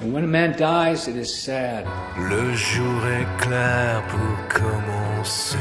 And 0.00 0.10
when 0.14 0.24
a 0.24 0.26
man 0.26 0.56
dies, 0.56 1.06
it 1.06 1.16
is 1.16 1.28
sad. 1.28 1.84
Le 2.16 2.54
jour 2.54 3.06
est 3.06 3.26
clair 3.42 4.02
pour 4.08 4.48
commencer. 4.48 5.58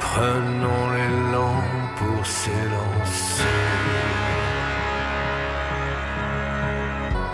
Prenons 0.00 0.90
l'élan 0.96 1.62
pour 1.94 2.26
s'élancer. 2.26 3.44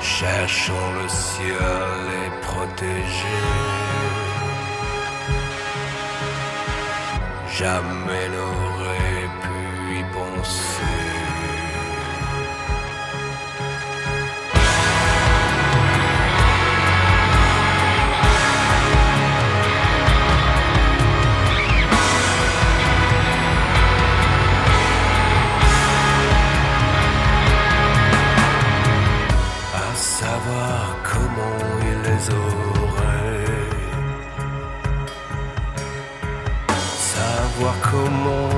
Cherchons 0.02 0.92
le 1.02 1.08
ciel 1.08 2.04
et 2.26 2.30
protégés. 2.42 3.82
Jamais 7.58 8.28
il 32.22 32.28
les 32.28 32.34
aurait, 32.34 33.44
savoir 36.98 37.74
comment 37.90 38.51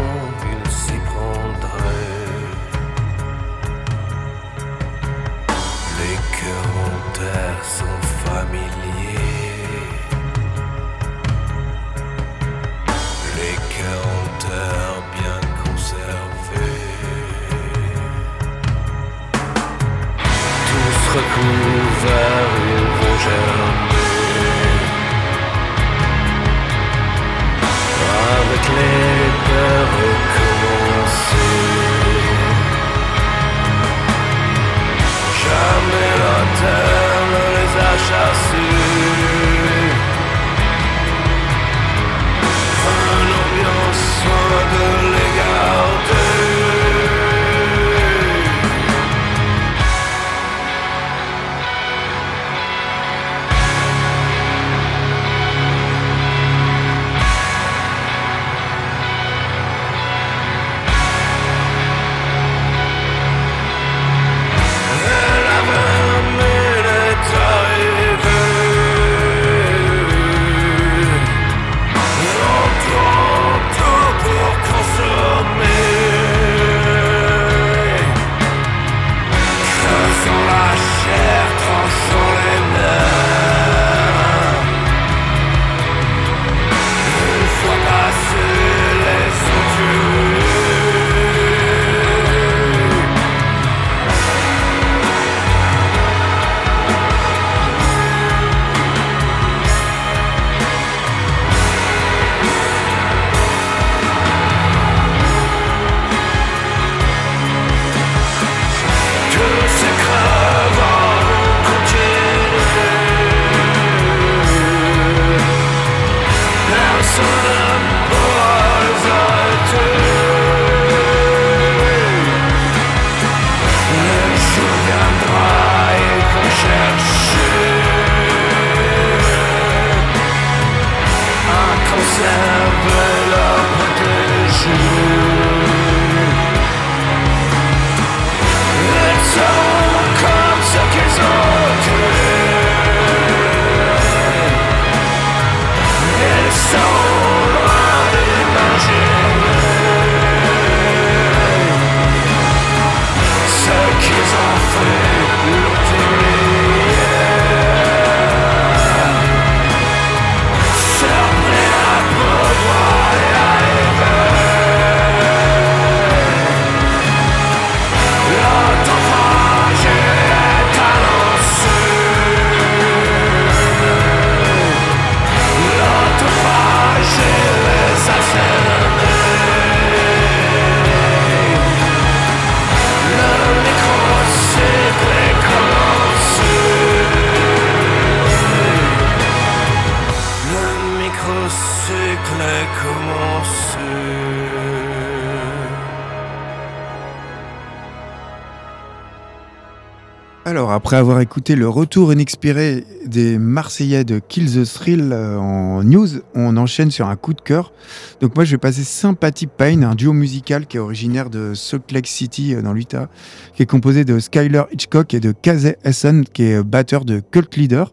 après 200.75 200.97
avoir 200.97 201.21
écouté 201.21 201.57
le 201.57 201.69
retour 201.69 202.13
inexpiré 202.13 202.85
des 203.07 203.39
Marseillais 203.39 204.05
de 204.05 204.19
Kill 204.19 204.51
the 204.51 204.65
Thrill 204.65 205.11
euh, 205.13 205.37
en 205.39 205.83
news, 205.85 206.09
on 206.35 206.57
enchaîne 206.57 206.91
sur 206.91 207.07
un 207.09 207.17
coup 207.17 207.33
de 207.33 207.41
cœur. 207.41 207.73
Donc 208.21 208.35
moi, 208.35 208.45
je 208.45 208.51
vais 208.53 208.59
passer 208.59 208.83
Sympathy 208.83 209.47
Pain, 209.47 209.83
un 209.83 209.95
duo 209.95 210.13
musical 210.13 210.67
qui 210.67 210.77
est 210.77 210.81
originaire 210.81 211.31
de 211.31 211.55
Salt 211.55 211.93
Lake 211.93 212.07
City 212.07 212.55
euh, 212.55 212.63
dans 212.63 212.73
l'Utah, 212.73 213.09
qui 213.55 213.63
est 213.63 213.67
composé 213.67 214.05
de 214.05 214.19
Skyler 214.19 214.63
Hitchcock 214.73 215.15
et 215.15 215.21
de 215.21 215.33
Casey 215.33 215.79
Essen, 215.85 216.25
qui 216.25 216.43
est 216.45 216.63
batteur 216.63 217.05
de 217.05 217.21
Cult 217.31 217.57
Leader. 217.57 217.93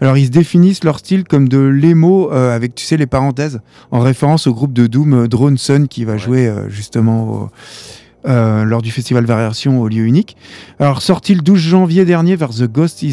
Alors, 0.00 0.18
ils 0.18 0.26
se 0.26 0.30
définissent 0.30 0.84
leur 0.84 0.98
style 0.98 1.24
comme 1.24 1.48
de 1.48 1.58
l'emo 1.58 2.32
euh, 2.32 2.54
avec, 2.54 2.74
tu 2.74 2.84
sais, 2.84 2.96
les 2.96 3.06
parenthèses, 3.06 3.60
en 3.90 4.00
référence 4.00 4.46
au 4.46 4.52
groupe 4.52 4.72
de 4.72 4.86
Doom 4.86 5.28
Drone 5.28 5.56
Sun 5.58 5.88
qui 5.88 6.04
va 6.04 6.16
jouer 6.16 6.48
euh, 6.48 6.68
justement 6.68 7.28
au- 7.28 7.50
euh, 8.28 8.64
lors 8.64 8.82
du 8.82 8.90
festival 8.90 9.24
Variation 9.24 9.80
au 9.80 9.88
lieu 9.88 10.04
unique. 10.04 10.36
Alors, 10.78 11.02
sorti 11.02 11.34
le 11.34 11.42
12 11.42 11.58
janvier 11.58 12.04
dernier 12.04 12.36
The 12.36 12.64
Ghost 12.64 13.04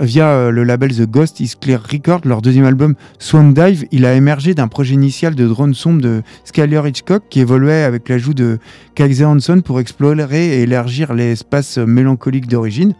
via 0.00 0.28
euh, 0.28 0.50
le 0.50 0.64
label 0.64 0.94
The 0.94 1.06
Ghost 1.06 1.40
is 1.40 1.54
Clear 1.60 1.82
Record, 1.82 2.20
leur 2.24 2.42
deuxième 2.42 2.64
album 2.64 2.94
Swan 3.18 3.54
Dive, 3.54 3.86
il 3.92 4.04
a 4.04 4.14
émergé 4.14 4.54
d'un 4.54 4.68
projet 4.68 4.94
initial 4.94 5.34
de 5.34 5.46
drone 5.46 5.74
sombre 5.74 6.00
de 6.00 6.22
Skyler 6.44 6.82
Hitchcock 6.86 7.24
qui 7.30 7.40
évoluait 7.40 7.82
avec 7.82 8.08
l'ajout 8.08 8.34
de 8.34 8.58
Kaiser 8.94 9.24
Hanson 9.24 9.60
pour 9.64 9.80
explorer 9.80 10.58
et 10.58 10.62
élargir 10.62 11.14
l'espace 11.14 11.78
mélancolique 11.78 12.48
d'origine. 12.48 12.94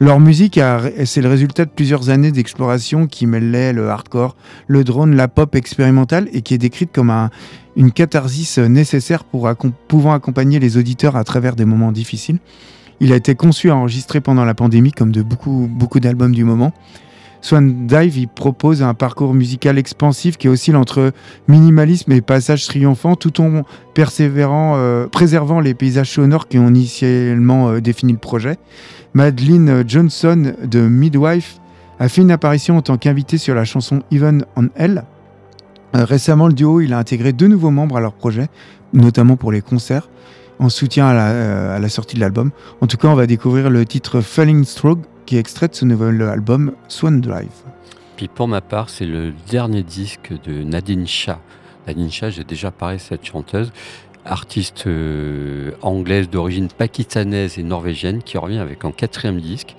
Leur 0.00 0.18
musique, 0.18 0.58
c'est 1.04 1.20
le 1.20 1.28
résultat 1.28 1.64
de 1.64 1.70
plusieurs 1.70 2.10
années 2.10 2.32
d'exploration 2.32 3.06
qui 3.06 3.24
mêlaient 3.26 3.72
le 3.72 3.88
hardcore, 3.88 4.34
le 4.66 4.82
drone, 4.82 5.14
la 5.14 5.28
pop 5.28 5.54
expérimentale 5.54 6.28
et 6.32 6.42
qui 6.42 6.54
est 6.54 6.58
décrite 6.58 6.90
comme 6.92 7.10
un, 7.10 7.30
une 7.76 7.92
catharsis 7.92 8.58
nécessaire 8.58 9.24
pour 9.24 9.48
accom- 9.48 9.72
pouvant 9.88 10.12
accompagner 10.12 10.58
les 10.58 10.76
auditeurs 10.76 11.16
à 11.16 11.24
travers 11.24 11.56
des 11.56 11.64
moments 11.64 11.92
difficiles. 11.92 12.38
Il 13.00 13.12
a 13.12 13.16
été 13.16 13.34
conçu 13.34 13.68
et 13.68 13.70
enregistré 13.72 14.20
pendant 14.20 14.44
la 14.44 14.54
pandémie, 14.54 14.92
comme 14.92 15.10
de 15.10 15.22
beaucoup, 15.22 15.68
beaucoup 15.70 15.98
d'albums 15.98 16.34
du 16.34 16.44
moment. 16.44 16.72
Swan 17.40 17.88
Dive, 17.88 18.16
il 18.18 18.28
propose 18.28 18.84
un 18.84 18.94
parcours 18.94 19.34
musical 19.34 19.76
expansif 19.76 20.36
qui 20.36 20.46
oscille 20.46 20.76
entre 20.76 21.10
minimalisme 21.48 22.12
et 22.12 22.20
passages 22.20 22.66
triomphants, 22.66 23.16
tout 23.16 23.40
en 23.40 23.64
persévérant, 23.94 24.74
euh, 24.76 25.08
préservant 25.08 25.58
les 25.58 25.74
paysages 25.74 26.10
sonores 26.12 26.46
qui 26.46 26.58
ont 26.60 26.68
initialement 26.68 27.70
euh, 27.70 27.80
défini 27.80 28.12
le 28.12 28.18
projet. 28.18 28.58
Madeline 29.14 29.82
Johnson 29.88 30.52
de 30.62 30.80
Midwife 30.82 31.58
a 31.98 32.08
fait 32.08 32.22
une 32.22 32.30
apparition 32.30 32.76
en 32.76 32.82
tant 32.82 32.96
qu'invitée 32.96 33.38
sur 33.38 33.56
la 33.56 33.64
chanson 33.64 34.02
Even 34.12 34.44
on 34.54 34.68
Hell. 34.76 35.02
Euh, 35.94 36.04
récemment, 36.04 36.48
le 36.48 36.54
duo 36.54 36.80
il 36.80 36.92
a 36.92 36.98
intégré 36.98 37.32
deux 37.32 37.48
nouveaux 37.48 37.70
membres 37.70 37.96
à 37.96 38.00
leur 38.00 38.12
projet, 38.12 38.48
notamment 38.92 39.36
pour 39.36 39.52
les 39.52 39.60
concerts, 39.60 40.08
en 40.58 40.68
soutien 40.68 41.06
à 41.06 41.14
la, 41.14 41.28
euh, 41.30 41.76
à 41.76 41.78
la 41.78 41.88
sortie 41.88 42.16
de 42.16 42.20
l'album. 42.20 42.50
En 42.80 42.86
tout 42.86 42.96
cas, 42.96 43.08
on 43.08 43.14
va 43.14 43.26
découvrir 43.26 43.70
le 43.70 43.84
titre 43.84 44.20
Falling 44.20 44.64
Stroke, 44.64 45.00
qui 45.26 45.36
est 45.36 45.40
extrait 45.40 45.68
de 45.68 45.74
ce 45.74 45.84
nouvel 45.84 46.22
album 46.22 46.72
Swan 46.88 47.20
Drive. 47.20 47.48
Puis 48.16 48.28
pour 48.28 48.48
ma 48.48 48.60
part, 48.60 48.88
c'est 48.88 49.06
le 49.06 49.32
dernier 49.50 49.82
disque 49.82 50.32
de 50.44 50.62
Nadine 50.62 51.06
Shah. 51.06 51.40
Nadine 51.86 52.10
Shah, 52.10 52.30
j'ai 52.30 52.44
déjà 52.44 52.70
parlé 52.70 52.96
de 52.96 53.00
cette 53.00 53.24
chanteuse, 53.24 53.72
artiste 54.24 54.86
euh, 54.86 55.72
anglaise 55.82 56.30
d'origine 56.30 56.68
pakistanaise 56.68 57.58
et 57.58 57.62
norvégienne, 57.62 58.22
qui 58.22 58.38
revient 58.38 58.58
avec 58.58 58.84
un 58.84 58.92
quatrième 58.92 59.40
disque. 59.40 59.74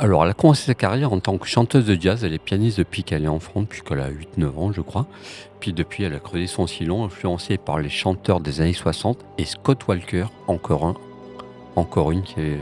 Alors, 0.00 0.24
elle 0.24 0.30
a 0.30 0.34
commencé 0.34 0.64
sa 0.64 0.74
carrière 0.74 1.12
en 1.12 1.18
tant 1.18 1.38
que 1.38 1.46
chanteuse 1.48 1.84
de 1.84 2.00
jazz. 2.00 2.22
Elle 2.22 2.32
est 2.32 2.38
pianiste 2.38 2.78
depuis 2.78 3.02
qu'elle 3.02 3.24
est 3.24 3.28
enfant, 3.28 3.62
depuis 3.62 3.82
qu'elle 3.82 4.00
a 4.00 4.10
8-9 4.10 4.56
ans, 4.56 4.72
je 4.72 4.80
crois. 4.80 5.06
Puis 5.58 5.72
depuis, 5.72 6.04
elle 6.04 6.14
a 6.14 6.20
creusé 6.20 6.46
son 6.46 6.68
sillon, 6.68 7.04
influencée 7.04 7.58
par 7.58 7.80
les 7.80 7.88
chanteurs 7.88 8.38
des 8.38 8.60
années 8.60 8.72
60 8.72 9.18
et 9.38 9.44
Scott 9.44 9.88
Walker, 9.88 10.26
encore 10.46 10.86
un, 10.86 10.94
encore 11.74 12.12
une 12.12 12.22
qui 12.22 12.40
est. 12.40 12.58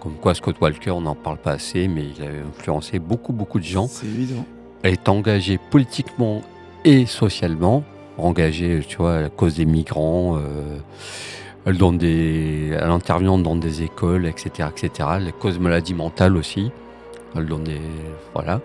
Comme 0.00 0.14
quoi, 0.14 0.34
Scott 0.34 0.56
Walker, 0.60 0.90
on 0.90 1.02
n'en 1.02 1.14
parle 1.14 1.38
pas 1.38 1.52
assez, 1.52 1.88
mais 1.88 2.04
il 2.16 2.22
a 2.22 2.28
influencé 2.48 2.98
beaucoup, 2.98 3.32
beaucoup 3.32 3.58
de 3.58 3.64
gens. 3.64 3.86
C'est 3.86 4.06
évident. 4.06 4.44
Elle 4.82 4.92
est 4.94 5.08
engagée 5.08 5.58
politiquement 5.70 6.42
et 6.84 7.06
socialement. 7.06 7.84
engagée, 8.18 8.80
tu 8.86 8.98
vois, 8.98 9.16
à 9.16 9.20
la 9.22 9.28
cause 9.30 9.56
des 9.56 9.64
migrants. 9.64 10.36
euh, 10.36 10.78
elle, 11.66 11.78
donne 11.78 11.98
des, 11.98 12.70
elle 12.72 12.90
intervient 12.90 13.38
dans 13.38 13.56
des 13.56 13.82
écoles, 13.82 14.26
etc., 14.26 14.68
etc. 14.70 15.08
La 15.20 15.32
cause 15.32 15.58
maladie 15.58 15.94
mentale 15.94 16.36
aussi. 16.36 16.70
Elle 17.36 17.46
donne 17.46 17.64
des, 17.64 17.80
voilà. 18.32 18.60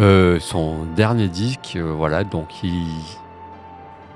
Euh, 0.00 0.38
son 0.38 0.84
dernier 0.96 1.28
disque, 1.28 1.72
euh, 1.76 1.92
voilà, 1.92 2.22
donc 2.22 2.62
il, 2.62 2.86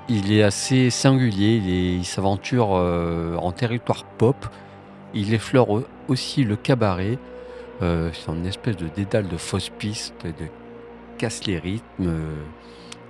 il 0.07 0.31
est 0.31 0.43
assez 0.43 0.89
singulier. 0.89 1.57
Il, 1.97 2.05
s'aventure 2.05 2.69
euh, 2.73 3.35
en 3.37 3.51
territoire 3.51 4.05
pop. 4.05 4.37
Il 5.13 5.33
effleure 5.33 5.69
au- 5.69 5.83
aussi 6.07 6.43
le 6.43 6.55
cabaret. 6.55 7.17
C'est 7.81 8.31
une 8.31 8.45
espèce 8.45 8.77
de 8.77 8.87
dédale 8.87 9.27
de 9.27 9.35
fausses 9.35 9.67
pistes, 9.67 10.13
de 10.23 10.45
casse 11.17 11.45
les 11.45 11.59
rythmes. 11.59 12.13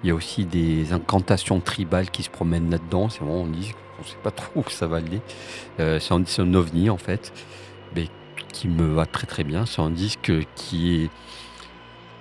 il 0.03 0.07
y 0.07 0.11
a 0.11 0.15
aussi 0.15 0.45
des 0.45 0.93
incantations 0.93 1.59
tribales 1.59 2.09
qui 2.09 2.23
se 2.23 2.31
promènent 2.31 2.71
là-dedans. 2.71 3.07
C'est 3.09 3.19
vraiment 3.19 3.45
un 3.45 3.49
disque, 3.49 3.75
on 3.99 4.01
ne 4.01 4.07
sait 4.07 4.17
pas 4.23 4.31
trop 4.31 4.61
où 4.61 4.69
ça 4.69 4.87
va 4.87 4.97
aller. 4.97 5.21
Euh, 5.79 5.99
c'est 5.99 6.13
un, 6.13 6.23
un 6.23 6.53
ovni 6.53 6.89
en 6.89 6.97
fait, 6.97 7.33
mais 7.95 8.07
qui 8.51 8.67
me 8.67 8.93
va 8.93 9.05
très 9.05 9.27
très 9.27 9.43
bien. 9.43 9.65
C'est 9.65 9.81
un 9.81 9.91
disque 9.91 10.31
qui 10.55 10.95
est, 10.95 11.09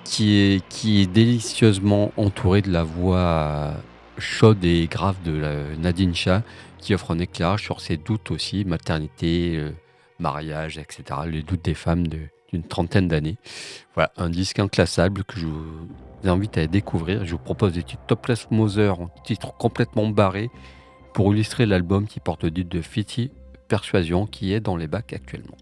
qui 0.04 0.38
est, 0.38 0.68
qui 0.68 1.02
est 1.02 1.06
délicieusement 1.06 2.12
entouré 2.16 2.62
de 2.62 2.70
la 2.70 2.82
voix 2.82 3.74
chaude 4.18 4.64
et 4.64 4.86
grave 4.86 5.16
de 5.24 5.32
la 5.32 5.76
Nadine 5.76 6.14
Shah, 6.14 6.42
qui 6.78 6.94
offre 6.94 7.12
un 7.12 7.18
éclairage 7.18 7.62
sur 7.62 7.80
ses 7.80 7.96
doutes 7.96 8.30
aussi, 8.30 8.64
maternité, 8.64 9.56
euh, 9.56 9.72
mariage, 10.18 10.78
etc. 10.78 11.20
Les 11.26 11.42
doutes 11.42 11.64
des 11.64 11.74
femmes 11.74 12.06
d'une 12.06 12.62
trentaine 12.62 13.08
d'années. 13.08 13.36
Voilà, 13.94 14.12
un 14.16 14.30
disque 14.30 14.58
inclassable 14.58 15.24
que 15.24 15.38
je 15.38 15.46
vous 15.46 15.88
invite 16.24 16.58
à 16.58 16.66
découvrir. 16.66 17.24
Je 17.24 17.32
vous 17.32 17.38
propose 17.38 17.72
des 17.72 17.82
titres 17.82 18.04
Topless 18.06 18.50
Mother, 18.50 19.00
un 19.00 19.10
titre 19.24 19.54
complètement 19.56 20.08
barré, 20.08 20.50
pour 21.12 21.32
illustrer 21.34 21.66
l'album 21.66 22.06
qui 22.06 22.20
porte 22.20 22.44
le 22.44 22.52
titre 22.52 22.70
de 22.70 22.80
Fitty 22.80 23.30
Persuasion, 23.68 24.26
qui 24.26 24.52
est 24.52 24.60
dans 24.60 24.76
les 24.76 24.86
bacs 24.86 25.12
actuellement. 25.12 25.56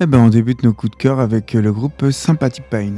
Eh 0.00 0.06
ben, 0.06 0.18
on 0.18 0.28
débute 0.28 0.62
nos 0.62 0.72
coups 0.72 0.92
de 0.92 0.96
cœur 0.96 1.20
avec 1.20 1.52
le 1.52 1.72
groupe 1.72 2.10
Sympathy 2.10 2.62
Pain. 2.68 2.96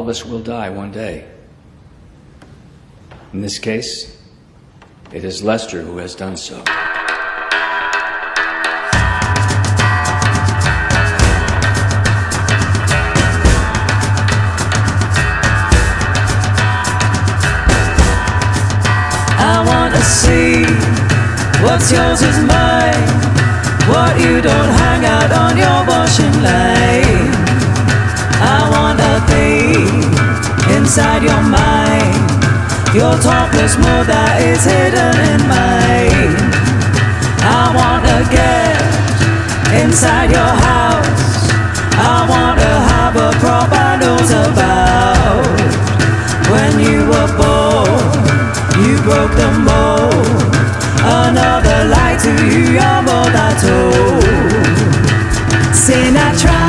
All 0.00 0.04
of 0.04 0.08
us 0.08 0.24
will 0.24 0.40
die 0.40 0.70
one 0.70 0.92
day. 0.92 1.26
In 3.34 3.42
this 3.42 3.58
case, 3.58 4.16
it 5.12 5.24
is 5.24 5.42
Lester 5.42 5.82
who 5.82 5.98
has 5.98 6.14
done 6.14 6.38
so. 6.38 6.62
I 19.36 19.62
wanna 19.66 20.00
see 20.00 20.64
what's 21.62 21.92
yours 21.92 22.22
is 22.22 22.38
mine. 22.48 23.04
What 23.86 24.18
you 24.18 24.40
don't 24.40 24.70
hang 24.70 24.79
inside 30.90 31.22
your 31.22 31.42
mind. 31.46 32.18
Your 32.98 33.14
topless 33.22 33.78
mood 33.78 34.10
that 34.10 34.42
is 34.42 34.66
hidden 34.66 35.14
in 35.30 35.40
mine. 35.46 36.34
I 37.46 37.70
wanna 37.78 38.26
get 38.26 38.74
inside 39.70 40.34
your 40.34 40.50
house. 40.66 41.46
I 41.94 42.26
wanna 42.26 42.74
have 42.90 43.14
a 43.14 43.30
proper 43.38 44.02
news 44.02 44.30
about 44.34 45.46
when 46.50 46.74
you 46.82 47.06
were 47.06 47.30
born. 47.38 48.10
You 48.82 48.98
broke 49.06 49.34
the 49.38 49.50
mold. 49.62 50.26
Another 51.06 51.86
lie 51.86 52.18
to 52.18 52.32
you, 52.50 52.74
you're 52.74 53.02
more 53.06 53.30
than 53.30 53.54
told. 53.62 54.10
Viagra, 55.90 56.59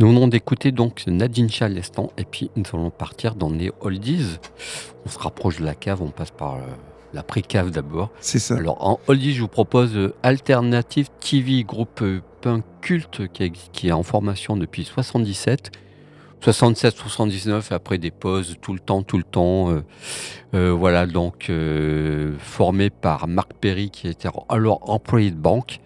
Nous 0.00 0.08
venons 0.08 0.28
d'écouter 0.28 0.72
donc 0.72 1.04
Nadine 1.06 1.50
l'instant, 1.60 2.10
et 2.16 2.24
puis 2.24 2.50
nous 2.56 2.64
allons 2.72 2.88
partir 2.88 3.34
dans 3.34 3.50
les 3.50 3.70
oldies. 3.82 4.38
On 5.04 5.10
se 5.10 5.18
rapproche 5.18 5.58
de 5.58 5.64
la 5.66 5.74
cave, 5.74 6.00
on 6.00 6.08
passe 6.08 6.30
par 6.30 6.54
euh, 6.54 6.60
la 7.12 7.22
pré-cave 7.22 7.70
d'abord. 7.70 8.08
C'est 8.18 8.38
ça. 8.38 8.56
Alors 8.56 8.82
en 8.82 8.98
oldies, 9.08 9.34
je 9.34 9.42
vous 9.42 9.48
propose 9.48 9.94
euh, 9.94 10.14
Alternative 10.22 11.10
TV, 11.20 11.64
groupe 11.64 12.00
euh, 12.00 12.22
punk 12.40 12.64
culte 12.80 13.30
qui, 13.30 13.88
est 13.88 13.92
en 13.92 14.02
formation 14.02 14.56
depuis 14.56 14.84
77. 14.84 15.70
67, 16.40 16.96
79, 16.96 17.70
après 17.70 17.98
des 17.98 18.10
pauses 18.10 18.56
tout 18.62 18.72
le 18.72 18.78
temps, 18.80 19.02
tout 19.02 19.18
le 19.18 19.24
temps. 19.24 19.70
euh, 19.70 19.84
euh, 20.54 20.72
voilà, 20.72 21.06
donc 21.06 21.50
euh, 21.50 22.32
formé 22.38 22.88
par 22.88 23.28
Marc 23.28 23.52
Perry, 23.60 23.90
qui 23.90 24.08
était 24.08 24.30
alors 24.48 24.90
employé 24.90 25.30
de 25.30 25.36
banque, 25.36 25.80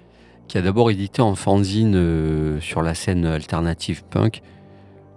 qui 0.48 0.58
a 0.58 0.62
d'abord 0.62 0.90
édité 0.90 1.22
en 1.22 1.34
fanzine 1.34 1.94
euh, 1.96 2.60
sur 2.60 2.82
la 2.82 2.94
scène 2.94 3.26
alternative 3.26 4.04
punk, 4.04 4.42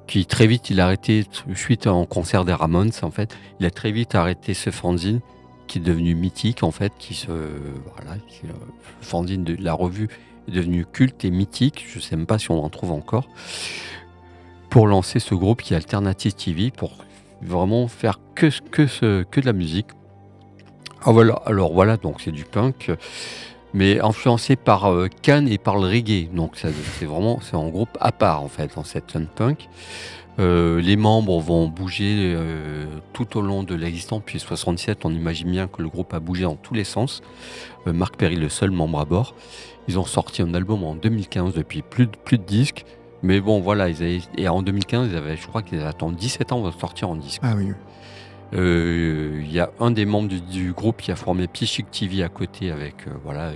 qui 0.07 0.25
très 0.25 0.47
vite 0.47 0.69
il 0.69 0.79
a 0.79 0.85
arrêté, 0.85 1.25
suite 1.53 1.87
à 1.87 1.91
un 1.91 2.05
concert 2.05 2.45
des 2.45 2.53
Ramones 2.53 2.91
en 3.01 3.11
fait, 3.11 3.35
il 3.59 3.65
a 3.65 3.71
très 3.71 3.91
vite 3.91 4.15
arrêté 4.15 4.53
ce 4.53 4.69
fanzine 4.69 5.19
qui 5.67 5.79
est 5.79 5.81
devenu 5.81 6.15
mythique 6.15 6.63
en 6.63 6.71
fait, 6.71 6.93
qui 6.97 7.13
se 7.13 7.27
voilà, 7.27 8.13
euh, 8.13 8.47
le 8.47 8.53
fanzine 9.01 9.43
de 9.43 9.55
la 9.59 9.73
revue 9.73 10.07
est 10.47 10.51
devenu 10.51 10.85
culte 10.85 11.25
et 11.25 11.31
mythique. 11.31 11.85
Je 11.89 11.99
sais 11.99 12.15
même 12.15 12.25
pas 12.25 12.39
si 12.39 12.51
on 12.51 12.63
en 12.63 12.69
trouve 12.69 12.91
encore. 12.91 13.27
Pour 14.69 14.87
lancer 14.87 15.19
ce 15.19 15.35
groupe 15.35 15.61
qui 15.61 15.73
est 15.73 15.77
Alternative 15.77 16.33
TV, 16.33 16.71
pour 16.71 16.97
vraiment 17.41 17.87
faire 17.87 18.19
que 18.33 18.49
que 18.71 18.87
ce, 18.87 19.23
que 19.23 19.41
de 19.41 19.45
la 19.45 19.53
musique. 19.53 19.87
Ah 21.03 21.11
voilà, 21.11 21.41
alors 21.45 21.73
voilà, 21.73 21.97
donc 21.97 22.21
c'est 22.21 22.31
du 22.31 22.43
punk, 22.43 22.91
mais 23.77 23.99
influencé 23.99 24.55
par 24.55 24.91
euh, 24.91 25.07
Cannes 25.21 25.47
et 25.47 25.59
par 25.59 25.75
le 25.75 25.87
reggae. 25.87 26.29
Donc 26.33 26.53
c'est 26.55 27.05
vraiment 27.05 27.39
c'est 27.41 27.55
un 27.55 27.69
groupe 27.69 27.95
à 28.01 28.11
part 28.11 28.41
en 28.41 28.47
fait 28.47 28.75
dans 28.75 28.83
cette 28.83 29.17
punk. 29.35 29.69
Euh, 30.39 30.81
les 30.81 30.97
membres 30.97 31.39
vont 31.39 31.67
bouger 31.67 32.33
euh, 32.35 32.85
tout 33.13 33.37
au 33.37 33.41
long 33.41 33.61
de 33.63 33.75
l'existence. 33.75 34.23
Puis 34.25 34.39
67, 34.39 35.05
on 35.05 35.11
imagine 35.11 35.49
bien 35.51 35.67
que 35.67 35.81
le 35.81 35.89
groupe 35.89 36.13
a 36.13 36.19
bougé 36.19 36.43
dans 36.43 36.55
tous 36.55 36.73
les 36.73 36.83
sens. 36.83 37.21
Marc 37.85 38.17
Perry, 38.17 38.35
le 38.35 38.49
seul 38.49 38.71
membre 38.71 38.99
à 38.99 39.05
bord. 39.05 39.35
Ils 39.87 39.97
ont 39.97 40.05
sorti 40.05 40.41
un 40.41 40.53
album 40.53 40.83
en 40.83 40.95
2015 40.95 41.53
depuis 41.53 41.81
plus 41.81 42.07
de, 42.07 42.17
plus 42.25 42.37
de 42.37 42.43
disques. 42.43 42.83
Mais 43.23 43.39
bon, 43.39 43.61
voilà, 43.61 43.89
ils 43.89 44.21
et 44.37 44.47
en 44.47 44.61
2015, 44.61 45.09
ils 45.11 45.15
avaient, 45.15 45.37
je 45.37 45.47
crois 45.47 45.61
qu'ils 45.61 45.81
attendu 45.81 46.15
17 46.17 46.51
ans 46.51 46.61
pour 46.61 46.73
sortir 46.79 47.09
en 47.09 47.15
disque. 47.15 47.41
Ah 47.43 47.53
oui. 47.55 47.71
Oui. 48.51 48.57
Euh, 48.59 49.41
Il 49.43 49.51
y 49.51 49.59
a 49.59 49.71
un 49.79 49.91
des 49.91 50.05
membres 50.05 50.27
du, 50.27 50.41
du 50.41 50.73
groupe 50.73 51.01
qui 51.01 51.11
a 51.11 51.15
formé 51.15 51.47
Psychic 51.47 51.89
TV 51.89 52.23
à 52.23 52.29
côté 52.29 52.71
avec, 52.71 53.07
euh, 53.07 53.11
voilà, 53.23 53.53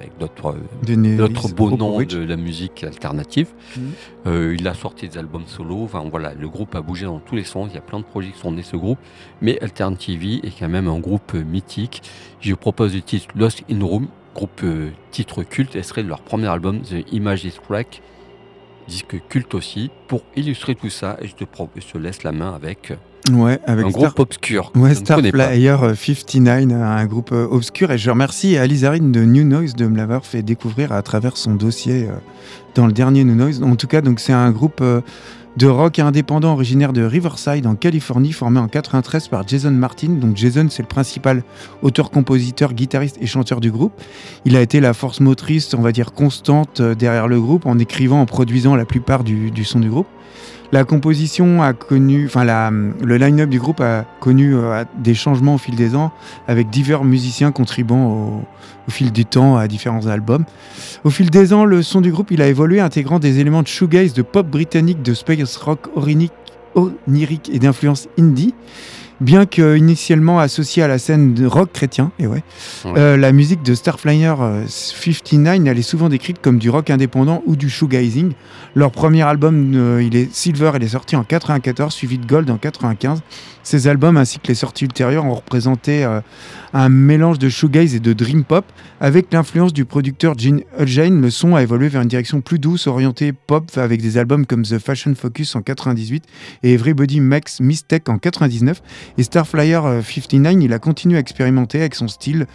avec 0.00 0.18
d'autres 0.18 0.56
euh, 0.56 1.54
beaux 1.54 1.76
noms 1.76 2.00
de 2.00 2.18
la 2.18 2.36
musique 2.36 2.84
alternative. 2.84 3.48
Mhm. 3.76 4.54
Il 4.58 4.66
a 4.66 4.74
sorti 4.74 5.08
des 5.08 5.18
albums 5.18 5.46
solo. 5.46 5.82
Enfin 5.84 6.04
voilà, 6.10 6.34
le 6.34 6.48
groupe 6.48 6.74
a 6.74 6.80
bougé 6.80 7.06
dans 7.06 7.20
tous 7.20 7.36
les 7.36 7.44
sens. 7.44 7.68
Il 7.70 7.74
y 7.74 7.78
a 7.78 7.82
plein 7.82 8.00
de 8.00 8.04
projets 8.04 8.30
qui 8.30 8.38
sont 8.38 8.52
nés 8.52 8.62
ce 8.62 8.76
groupe. 8.76 8.98
Mais 9.40 9.60
Altern 9.62 9.96
TV 9.96 10.40
est 10.42 10.58
quand 10.58 10.68
même 10.68 10.88
un 10.88 10.98
groupe 10.98 11.34
mythique. 11.34 12.02
Je 12.40 12.54
propose 12.54 12.94
le 12.94 13.02
titre 13.02 13.28
Lost 13.36 13.64
in 13.70 13.84
Room, 13.84 14.08
groupe 14.34 14.60
euh, 14.64 14.90
titre 15.10 15.42
culte, 15.42 15.76
extrait 15.76 16.02
de 16.02 16.08
leur 16.08 16.20
premier 16.20 16.48
album 16.48 16.80
The 16.82 17.10
Image 17.12 17.44
is 17.44 17.54
Crack, 17.66 18.02
disque 18.86 19.16
culte 19.28 19.54
aussi. 19.54 19.90
Pour 20.08 20.22
illustrer 20.36 20.74
tout 20.74 20.90
ça, 20.90 21.16
je 21.22 21.32
te, 21.32 21.44
je 21.76 21.86
te 21.92 21.98
laisse 21.98 22.22
la 22.22 22.32
main 22.32 22.54
avec 22.54 22.92
Ouais, 23.32 23.58
avec 23.66 23.86
un 23.86 23.90
Star... 23.90 24.02
groupe 24.02 24.20
obscur. 24.20 24.72
Ouais. 24.74 24.94
Starflyer 24.94 25.76
euh, 25.82 25.94
59, 25.94 26.80
un 26.80 27.06
groupe 27.06 27.32
euh, 27.32 27.46
obscur. 27.50 27.90
Et 27.90 27.98
je 27.98 28.10
remercie 28.10 28.56
Ali 28.56 28.78
Zarine 28.78 29.12
de 29.12 29.24
New 29.24 29.44
Noise 29.44 29.74
de 29.74 29.86
me 29.86 29.96
l'avoir 29.96 30.24
fait 30.24 30.42
découvrir 30.42 30.92
à 30.92 31.02
travers 31.02 31.36
son 31.36 31.54
dossier 31.54 32.04
euh, 32.08 32.12
dans 32.74 32.86
le 32.86 32.92
dernier 32.92 33.24
New 33.24 33.34
Noise. 33.34 33.62
En 33.62 33.76
tout 33.76 33.86
cas, 33.86 34.00
donc 34.00 34.20
c'est 34.20 34.32
un 34.32 34.50
groupe 34.50 34.80
euh, 34.80 35.00
de 35.56 35.66
rock 35.66 35.98
indépendant 35.98 36.52
originaire 36.52 36.92
de 36.92 37.02
Riverside 37.02 37.66
en 37.66 37.74
Californie, 37.74 38.32
formé 38.32 38.60
en 38.60 38.68
93 38.68 39.28
par 39.28 39.48
Jason 39.48 39.70
Martin. 39.70 40.10
Donc 40.10 40.36
Jason, 40.36 40.68
c'est 40.70 40.82
le 40.82 40.88
principal 40.88 41.42
auteur-compositeur, 41.82 42.74
guitariste 42.74 43.16
et 43.20 43.26
chanteur 43.26 43.60
du 43.60 43.72
groupe. 43.72 43.92
Il 44.44 44.56
a 44.56 44.60
été 44.60 44.80
la 44.80 44.92
force 44.92 45.20
motrice, 45.20 45.72
on 45.74 45.80
va 45.80 45.92
dire, 45.92 46.12
constante 46.12 46.82
derrière 46.82 47.26
le 47.26 47.40
groupe 47.40 47.66
en 47.66 47.78
écrivant, 47.78 48.20
en 48.20 48.26
produisant 48.26 48.76
la 48.76 48.84
plupart 48.84 49.24
du, 49.24 49.50
du 49.50 49.64
son 49.64 49.80
du 49.80 49.88
groupe. 49.88 50.06
La 50.72 50.84
composition 50.84 51.62
a 51.62 51.72
connu, 51.72 52.26
enfin 52.26 52.44
le 52.44 53.16
line-up 53.16 53.48
du 53.48 53.58
groupe 53.58 53.80
a 53.80 54.04
connu 54.20 54.54
euh, 54.54 54.84
des 54.98 55.14
changements 55.14 55.54
au 55.54 55.58
fil 55.58 55.76
des 55.76 55.94
ans, 55.94 56.12
avec 56.48 56.70
divers 56.70 57.04
musiciens 57.04 57.52
contribuant 57.52 58.06
au, 58.06 58.90
fil 58.90 59.12
du 59.12 59.24
temps 59.24 59.56
à 59.56 59.66
différents 59.68 60.06
albums. 60.06 60.44
Au 61.04 61.10
fil 61.10 61.30
des 61.30 61.52
ans, 61.52 61.64
le 61.64 61.82
son 61.82 62.00
du 62.00 62.12
groupe 62.12 62.30
il 62.30 62.42
a 62.42 62.48
évolué, 62.48 62.80
intégrant 62.80 63.18
des 63.18 63.40
éléments 63.40 63.62
de 63.62 63.68
shoegaze, 63.68 64.12
de 64.12 64.22
pop 64.22 64.46
britannique, 64.46 65.02
de 65.02 65.14
space 65.14 65.56
rock 65.56 65.88
onirique 65.96 67.50
et 67.52 67.58
d'influence 67.58 68.08
indie. 68.18 68.54
Bien 69.20 69.46
que 69.46 69.76
initialement 69.78 70.38
associé 70.40 70.82
à 70.82 70.88
la 70.88 70.98
scène 70.98 71.32
de 71.32 71.46
rock 71.46 71.72
chrétien, 71.72 72.12
et 72.18 72.26
ouais, 72.26 72.42
Ouais. 72.84 72.92
euh, 72.98 73.16
la 73.16 73.32
musique 73.32 73.62
de 73.62 73.74
Starflyer 73.74 74.34
euh, 74.40 74.64
59 74.68 75.66
elle 75.66 75.78
est 75.78 75.82
souvent 75.82 76.10
décrite 76.10 76.40
comme 76.42 76.58
du 76.58 76.68
rock 76.68 76.90
indépendant 76.90 77.42
ou 77.46 77.56
du 77.56 77.70
shoegazing. 77.70 78.32
Leur 78.74 78.90
premier 78.90 79.22
album, 79.22 79.72
euh, 79.74 80.02
il 80.02 80.14
est 80.16 80.30
Silver, 80.34 80.72
il 80.76 80.82
est 80.82 80.88
sorti 80.88 81.16
en 81.16 81.24
94, 81.24 81.94
suivi 81.94 82.18
de 82.18 82.26
Gold 82.26 82.50
en 82.50 82.58
95. 82.58 83.22
Ces 83.62 83.88
albums 83.88 84.16
ainsi 84.16 84.38
que 84.38 84.46
les 84.48 84.54
sorties 84.54 84.84
ultérieures 84.84 85.24
ont 85.24 85.34
représenté 85.34 86.04
euh, 86.04 86.20
un 86.72 86.88
mélange 86.88 87.38
de 87.40 87.48
shoegaze 87.48 87.94
et 87.96 88.00
de 88.00 88.12
dream 88.12 88.44
pop. 88.44 88.64
Avec 89.00 89.32
l'influence 89.32 89.72
du 89.72 89.84
producteur 89.84 90.38
Gene 90.38 90.60
Hudjane, 90.78 91.20
le 91.20 91.30
son 91.30 91.56
a 91.56 91.62
évolué 91.62 91.88
vers 91.88 92.02
une 92.02 92.08
direction 92.08 92.40
plus 92.42 92.58
douce, 92.60 92.86
orientée 92.86 93.32
pop, 93.32 93.70
avec 93.76 94.00
des 94.02 94.18
albums 94.18 94.46
comme 94.46 94.62
The 94.62 94.78
Fashion 94.78 95.14
Focus 95.16 95.56
en 95.56 95.62
98 95.62 96.24
et 96.62 96.74
Everybody 96.74 97.20
Makes 97.20 97.58
Mistake 97.60 98.08
en 98.08 98.18
99. 98.18 98.80
Et 99.18 99.22
Starflyer 99.22 99.80
euh, 99.84 100.02
59, 100.02 100.56
il 100.60 100.72
a 100.72 100.78
continué 100.78 101.16
à 101.16 101.20
expérimenter 101.20 101.80
avec 101.80 101.94
son 101.94 102.08
style 102.08 102.46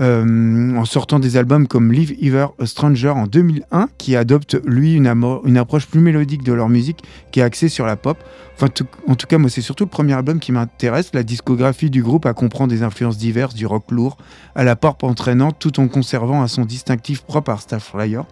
euh, 0.00 0.74
en 0.74 0.86
sortant 0.86 1.18
des 1.18 1.36
albums 1.36 1.68
comme 1.68 1.92
Live 1.92 2.16
Ever 2.20 2.46
a 2.58 2.66
Stranger 2.66 3.10
en 3.10 3.26
2001, 3.26 3.88
qui 3.98 4.16
adopte 4.16 4.56
lui 4.64 4.94
une, 4.94 5.06
approche 5.58 5.86
plus 5.86 6.00
mélodique 6.00 6.42
de 6.42 6.52
leur 6.52 6.70
musique, 6.70 7.02
qui 7.30 7.40
est 7.40 7.42
axée 7.42 7.68
sur 7.68 7.84
la 7.84 7.96
pop. 7.96 8.16
En 8.62 8.68
tout 9.14 9.26
cas, 9.26 9.38
moi, 9.38 9.50
c'est 9.50 9.60
surtout 9.60 9.84
le 9.84 9.90
premier 9.90 10.14
album 10.14 10.40
qui 10.40 10.52
m'intéresse. 10.52 11.10
La 11.12 11.22
discographie 11.22 11.90
du 11.90 12.02
groupe 12.02 12.24
a 12.24 12.32
comprend 12.32 12.66
des 12.66 12.82
influences 12.82 13.18
diverses, 13.18 13.54
du 13.54 13.66
rock 13.66 13.90
lourd 13.90 14.16
à 14.54 14.64
la 14.64 14.76
pop 14.76 15.02
entraînante, 15.04 15.56
tout 15.58 15.78
en 15.78 15.88
conservant 15.88 16.42
un 16.42 16.48
son 16.48 16.64
distinctif 16.64 17.22
propre 17.22 17.50
à 17.50 17.58
Starflyer. 17.58 18.22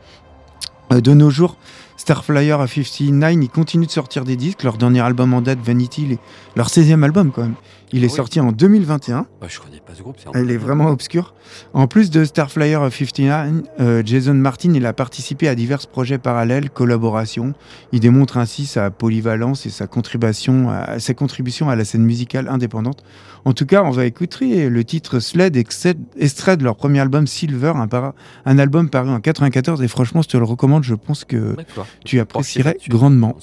Euh, 0.92 1.00
de 1.00 1.12
nos 1.12 1.30
jours, 1.30 1.56
Starflyer 2.00 2.52
à 2.52 2.66
59, 2.66 3.34
ils 3.42 3.50
continuent 3.50 3.84
de 3.84 3.90
sortir 3.90 4.24
des 4.24 4.34
disques. 4.34 4.62
Leur 4.62 4.78
dernier 4.78 5.00
album 5.00 5.34
en 5.34 5.42
date, 5.42 5.58
Vanity, 5.62 6.18
leur 6.56 6.68
16e 6.68 7.02
album 7.02 7.30
quand 7.30 7.42
même. 7.42 7.56
Il 7.92 8.04
est 8.04 8.08
Oui. 8.08 8.12
sorti 8.12 8.40
en 8.40 8.52
2021. 8.52 9.26
Ouais, 9.42 9.48
je 9.48 9.58
connais 9.60 9.80
pas 9.80 9.94
ce 9.94 10.02
groupe. 10.02 10.16
c'est 10.18 10.28
Elle 10.34 10.50
est 10.50 10.56
vraiment 10.56 10.86
obscure. 10.90 11.34
En 11.72 11.86
plus 11.86 12.10
de 12.10 12.24
Starflyer 12.24 12.78
59, 12.90 13.62
euh, 13.80 14.02
Jason 14.04 14.34
Martin 14.34 14.72
il 14.74 14.86
a 14.86 14.92
participé 14.92 15.48
à 15.48 15.54
divers 15.54 15.86
projets 15.88 16.18
parallèles, 16.18 16.70
collaborations. 16.70 17.52
Il 17.92 18.00
démontre 18.00 18.36
ainsi 18.36 18.66
sa 18.66 18.90
polyvalence 18.90 19.66
et 19.66 19.70
sa 19.70 19.86
contribution 19.86 20.70
à, 20.70 20.98
sa 21.00 21.14
contribution 21.14 21.68
à 21.68 21.76
la 21.76 21.84
scène 21.84 22.04
musicale 22.04 22.48
indépendante. 22.48 23.02
En 23.44 23.52
tout 23.54 23.66
cas, 23.66 23.82
on 23.82 23.90
va 23.90 24.04
écouter 24.06 24.68
le 24.68 24.84
titre 24.84 25.18
Sled, 25.18 25.56
extrait 25.56 26.56
de 26.56 26.62
leur 26.64 26.76
premier 26.76 27.00
album 27.00 27.26
Silver, 27.26 27.72
un, 27.74 27.88
para- 27.88 28.14
un 28.44 28.58
album 28.58 28.88
paru 28.90 29.08
en 29.10 29.20
94. 29.20 29.82
Et 29.82 29.88
franchement, 29.88 30.22
je 30.22 30.28
te 30.28 30.36
le 30.36 30.44
recommande. 30.44 30.84
Je 30.84 30.94
pense 30.94 31.24
que 31.24 31.56
tu 32.04 32.20
apprécierais 32.20 32.76
grandement. 32.88 33.36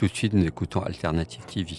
Tout 0.00 0.06
de 0.06 0.14
suite, 0.14 0.32
nous 0.32 0.46
écoutons 0.46 0.80
Alternative 0.80 1.44
TV. 1.44 1.76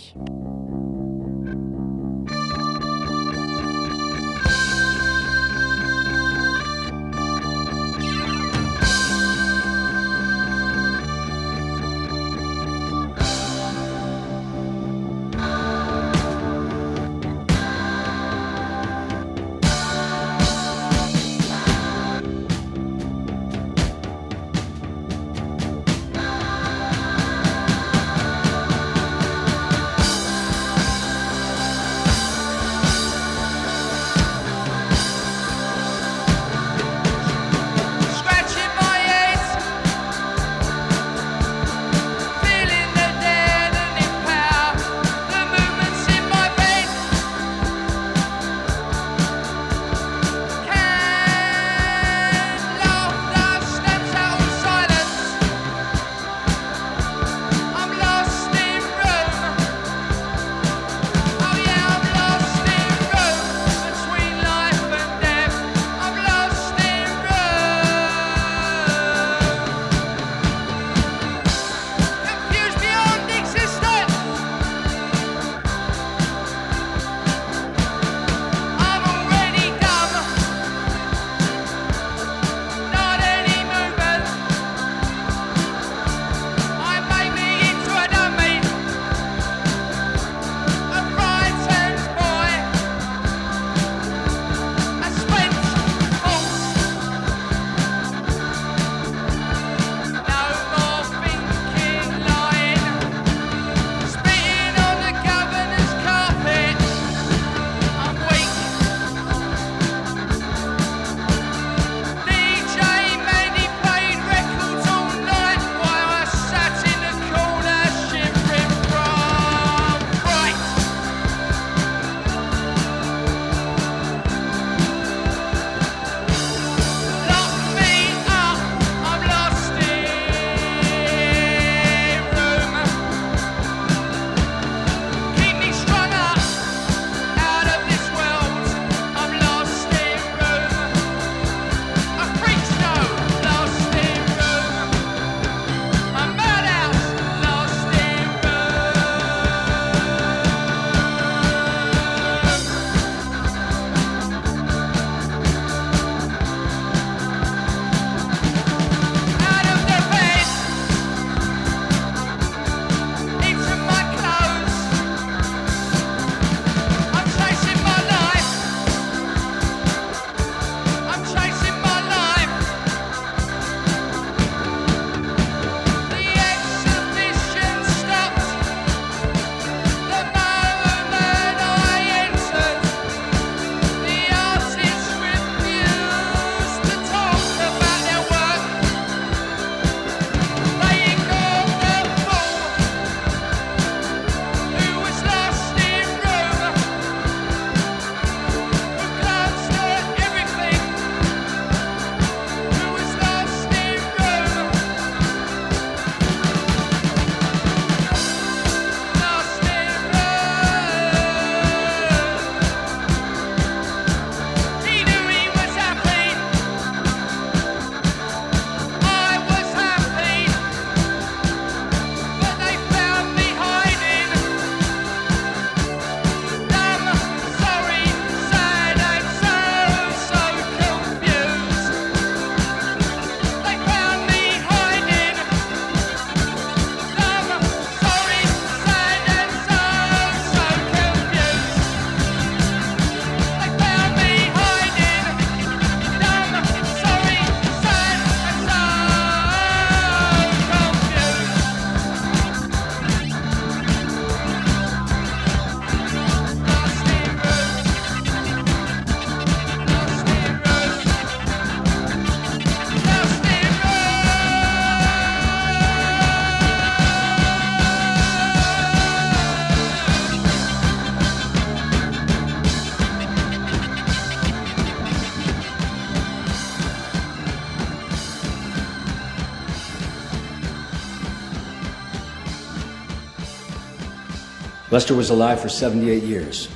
Lester 284.92 285.16
was 285.16 285.30
alive 285.30 285.62
for 285.62 285.70
78 285.70 286.22
years, 286.22 286.68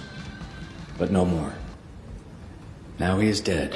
but 0.98 1.12
no 1.12 1.26
more. 1.26 1.54
Now 2.98 3.20
he 3.20 3.28
is 3.28 3.42
dead. 3.42 3.76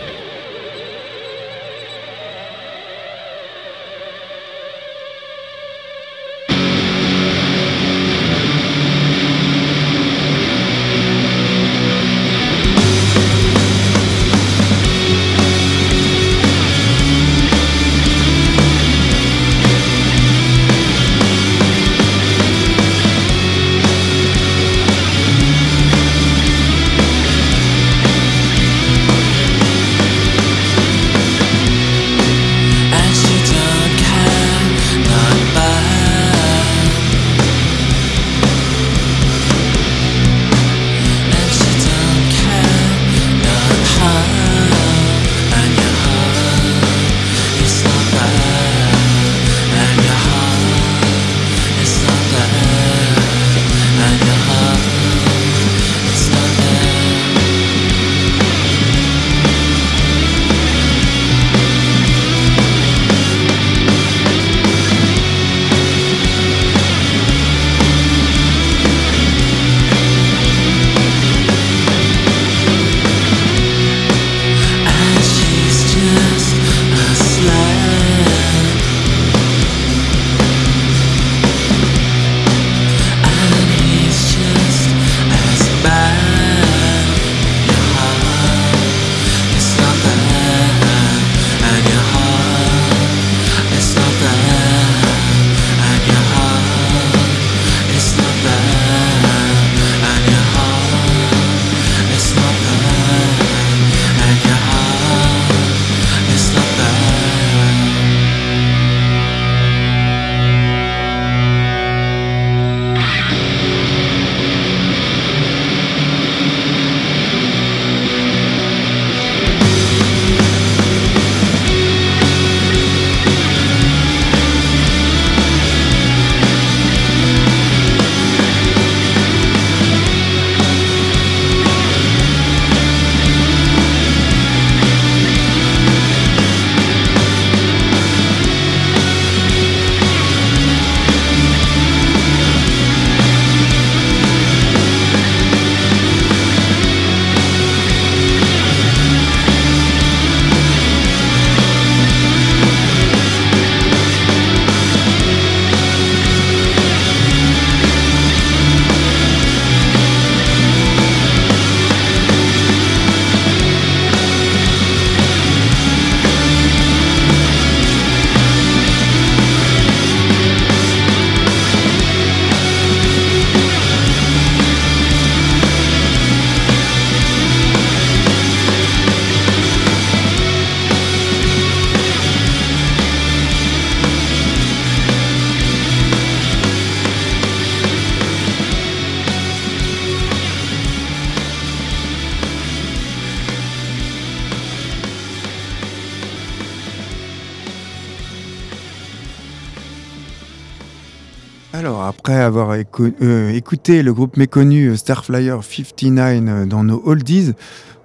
Euh, 202.99 203.51
écouté 203.51 204.03
le 204.03 204.13
groupe 204.13 204.37
méconnu 204.37 204.87
euh, 204.87 204.95
Starflyer 204.95 205.57
59 205.61 206.43
euh, 206.47 206.65
dans 206.65 206.83
nos 206.83 207.01
oldies, 207.05 207.53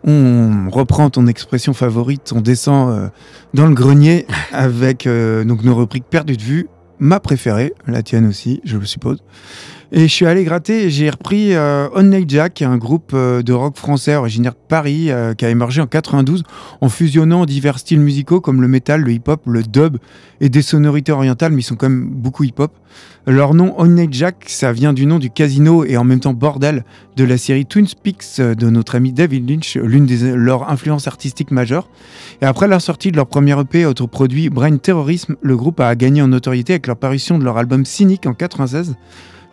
on 0.04 0.68
reprend 0.70 1.10
ton 1.10 1.26
expression 1.26 1.72
favorite, 1.72 2.32
on 2.34 2.40
descend 2.40 2.90
euh, 2.90 3.08
dans 3.54 3.66
le 3.66 3.74
grenier 3.74 4.26
avec 4.52 5.06
nos 5.06 5.74
rubriques 5.74 6.04
perdues 6.04 6.36
de 6.36 6.42
vue, 6.42 6.68
ma 6.98 7.20
préférée, 7.20 7.72
la 7.86 8.02
tienne 8.02 8.26
aussi, 8.26 8.60
je 8.64 8.76
le 8.76 8.84
suppose. 8.84 9.22
Et 9.96 10.08
je 10.08 10.12
suis 10.12 10.26
allé 10.26 10.42
gratter 10.42 10.90
j'ai 10.90 11.08
repris 11.08 11.54
euh, 11.54 11.86
Only 11.94 12.24
Jack, 12.26 12.62
un 12.62 12.78
groupe 12.78 13.12
euh, 13.14 13.42
de 13.42 13.52
rock 13.52 13.76
français 13.76 14.16
originaire 14.16 14.50
de 14.50 14.58
Paris 14.66 15.12
euh, 15.12 15.34
qui 15.34 15.44
a 15.44 15.50
émergé 15.50 15.80
en 15.80 15.86
92 15.86 16.42
en 16.80 16.88
fusionnant 16.88 17.46
divers 17.46 17.78
styles 17.78 18.00
musicaux 18.00 18.40
comme 18.40 18.60
le 18.60 18.66
metal, 18.66 19.02
le 19.02 19.12
hip-hop, 19.12 19.42
le 19.46 19.62
dub 19.62 19.98
et 20.40 20.48
des 20.48 20.62
sonorités 20.62 21.12
orientales, 21.12 21.52
mais 21.52 21.60
ils 21.60 21.64
sont 21.64 21.76
quand 21.76 21.88
même 21.88 22.08
beaucoup 22.08 22.42
hip-hop. 22.42 22.72
Leur 23.28 23.54
nom 23.54 23.72
Only 23.78 24.08
Jack, 24.10 24.46
ça 24.48 24.72
vient 24.72 24.92
du 24.92 25.06
nom 25.06 25.20
du 25.20 25.30
casino 25.30 25.84
et 25.84 25.96
en 25.96 26.02
même 26.02 26.18
temps 26.18 26.34
bordel 26.34 26.84
de 27.14 27.22
la 27.22 27.38
série 27.38 27.64
Twin 27.64 27.86
Peaks 28.02 28.40
de 28.40 28.70
notre 28.70 28.96
ami 28.96 29.12
David 29.12 29.48
Lynch, 29.48 29.76
l'une 29.76 30.06
des 30.06 30.34
leurs 30.34 30.68
influences 30.68 31.06
artistiques 31.06 31.52
majeures. 31.52 31.88
Et 32.42 32.46
après 32.46 32.66
la 32.66 32.80
sortie 32.80 33.12
de 33.12 33.16
leur 33.16 33.28
premier 33.28 33.56
EP 33.60 33.86
autoproduit 33.86 34.50
Brain 34.50 34.76
Terrorism, 34.76 35.36
le 35.40 35.56
groupe 35.56 35.78
a 35.78 35.94
gagné 35.94 36.20
en 36.20 36.28
notoriété 36.28 36.72
avec 36.72 36.88
leur 36.88 36.96
parution 36.96 37.38
de 37.38 37.44
leur 37.44 37.58
album 37.58 37.84
Cynic 37.84 38.26
en 38.26 38.34
96 38.34 38.96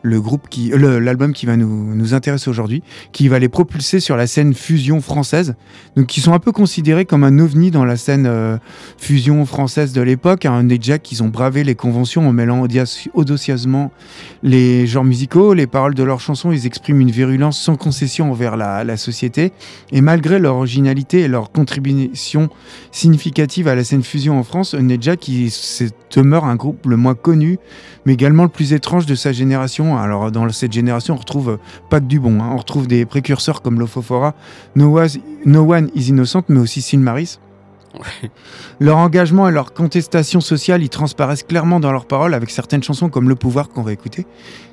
le 0.03 0.19
groupe 0.19 0.47
qui, 0.49 0.71
l'album 0.75 1.33
qui 1.33 1.45
va 1.45 1.57
nous, 1.57 1.95
nous 1.95 2.13
intéresser 2.13 2.49
aujourd'hui, 2.49 2.81
qui 3.11 3.27
va 3.27 3.39
les 3.39 3.49
propulser 3.49 3.99
sur 3.99 4.15
la 4.17 4.27
scène 4.27 4.53
fusion 4.53 5.01
française. 5.01 5.55
Donc, 5.95 6.07
qui 6.07 6.21
sont 6.21 6.33
un 6.33 6.39
peu 6.39 6.51
considérés 6.51 7.05
comme 7.05 7.23
un 7.23 7.39
ovni 7.39 7.71
dans 7.71 7.85
la 7.85 7.97
scène 7.97 8.25
euh, 8.25 8.57
fusion 8.97 9.45
française 9.45 9.93
de 9.93 10.01
l'époque. 10.01 10.45
Un 10.45 10.67
Jack, 10.79 11.11
ils 11.11 11.21
ont 11.21 11.27
bravé 11.27 11.63
les 11.63 11.75
conventions 11.75 12.27
en 12.27 12.31
mêlant 12.33 12.65
audaci- 12.65 13.09
audacieusement 13.13 13.91
les 14.41 14.87
genres 14.87 15.03
musicaux, 15.03 15.53
les 15.53 15.67
paroles 15.67 15.95
de 15.95 16.03
leurs 16.03 16.21
chansons. 16.21 16.51
Ils 16.51 16.65
expriment 16.65 17.01
une 17.01 17.11
virulence 17.11 17.59
sans 17.59 17.75
concession 17.75 18.31
envers 18.31 18.57
la, 18.57 18.83
la 18.83 18.97
société. 18.97 19.51
Et 19.91 20.01
malgré 20.01 20.39
leur 20.39 20.55
originalité 20.55 21.21
et 21.21 21.27
leur 21.27 21.51
contribution 21.51 22.49
significative 22.91 23.67
à 23.67 23.75
la 23.75 23.83
scène 23.83 24.03
fusion 24.03 24.39
en 24.39 24.43
France, 24.43 24.75
Jack, 24.99 25.19
qui 25.19 25.53
demeure 26.15 26.45
un 26.45 26.55
groupe 26.55 26.85
le 26.85 26.97
moins 26.97 27.15
connu, 27.15 27.57
mais 28.05 28.13
également 28.13 28.43
le 28.43 28.49
plus 28.49 28.73
étrange 28.73 29.05
de 29.05 29.15
sa 29.15 29.31
génération. 29.31 29.90
Alors, 29.97 30.31
dans 30.31 30.47
cette 30.49 30.71
génération, 30.71 31.13
on 31.15 31.17
retrouve 31.17 31.49
euh, 31.49 31.57
pas 31.89 31.99
que 31.99 32.05
du 32.05 32.19
bon. 32.19 32.41
hein. 32.41 32.49
On 32.51 32.57
retrouve 32.57 32.87
des 32.87 33.05
précurseurs 33.05 33.61
comme 33.61 33.79
Lofofora, 33.79 34.33
no, 34.75 34.97
One 34.97 35.89
is 35.95 36.09
Innocent, 36.09 36.43
mais 36.49 36.59
aussi 36.59 36.81
Silmaris. 36.81 37.39
Leur 38.79 38.97
engagement 38.97 39.49
et 39.49 39.51
leur 39.51 39.73
contestation 39.73 40.39
sociale 40.39 40.81
y 40.81 40.87
transparaissent 40.87 41.43
clairement 41.43 41.81
dans 41.81 41.91
leurs 41.91 42.05
paroles 42.05 42.33
avec 42.33 42.49
certaines 42.49 42.81
chansons 42.81 43.09
comme 43.09 43.27
Le 43.27 43.35
Pouvoir 43.35 43.67
qu'on 43.67 43.81
va 43.81 43.91
écouter, 43.91 44.25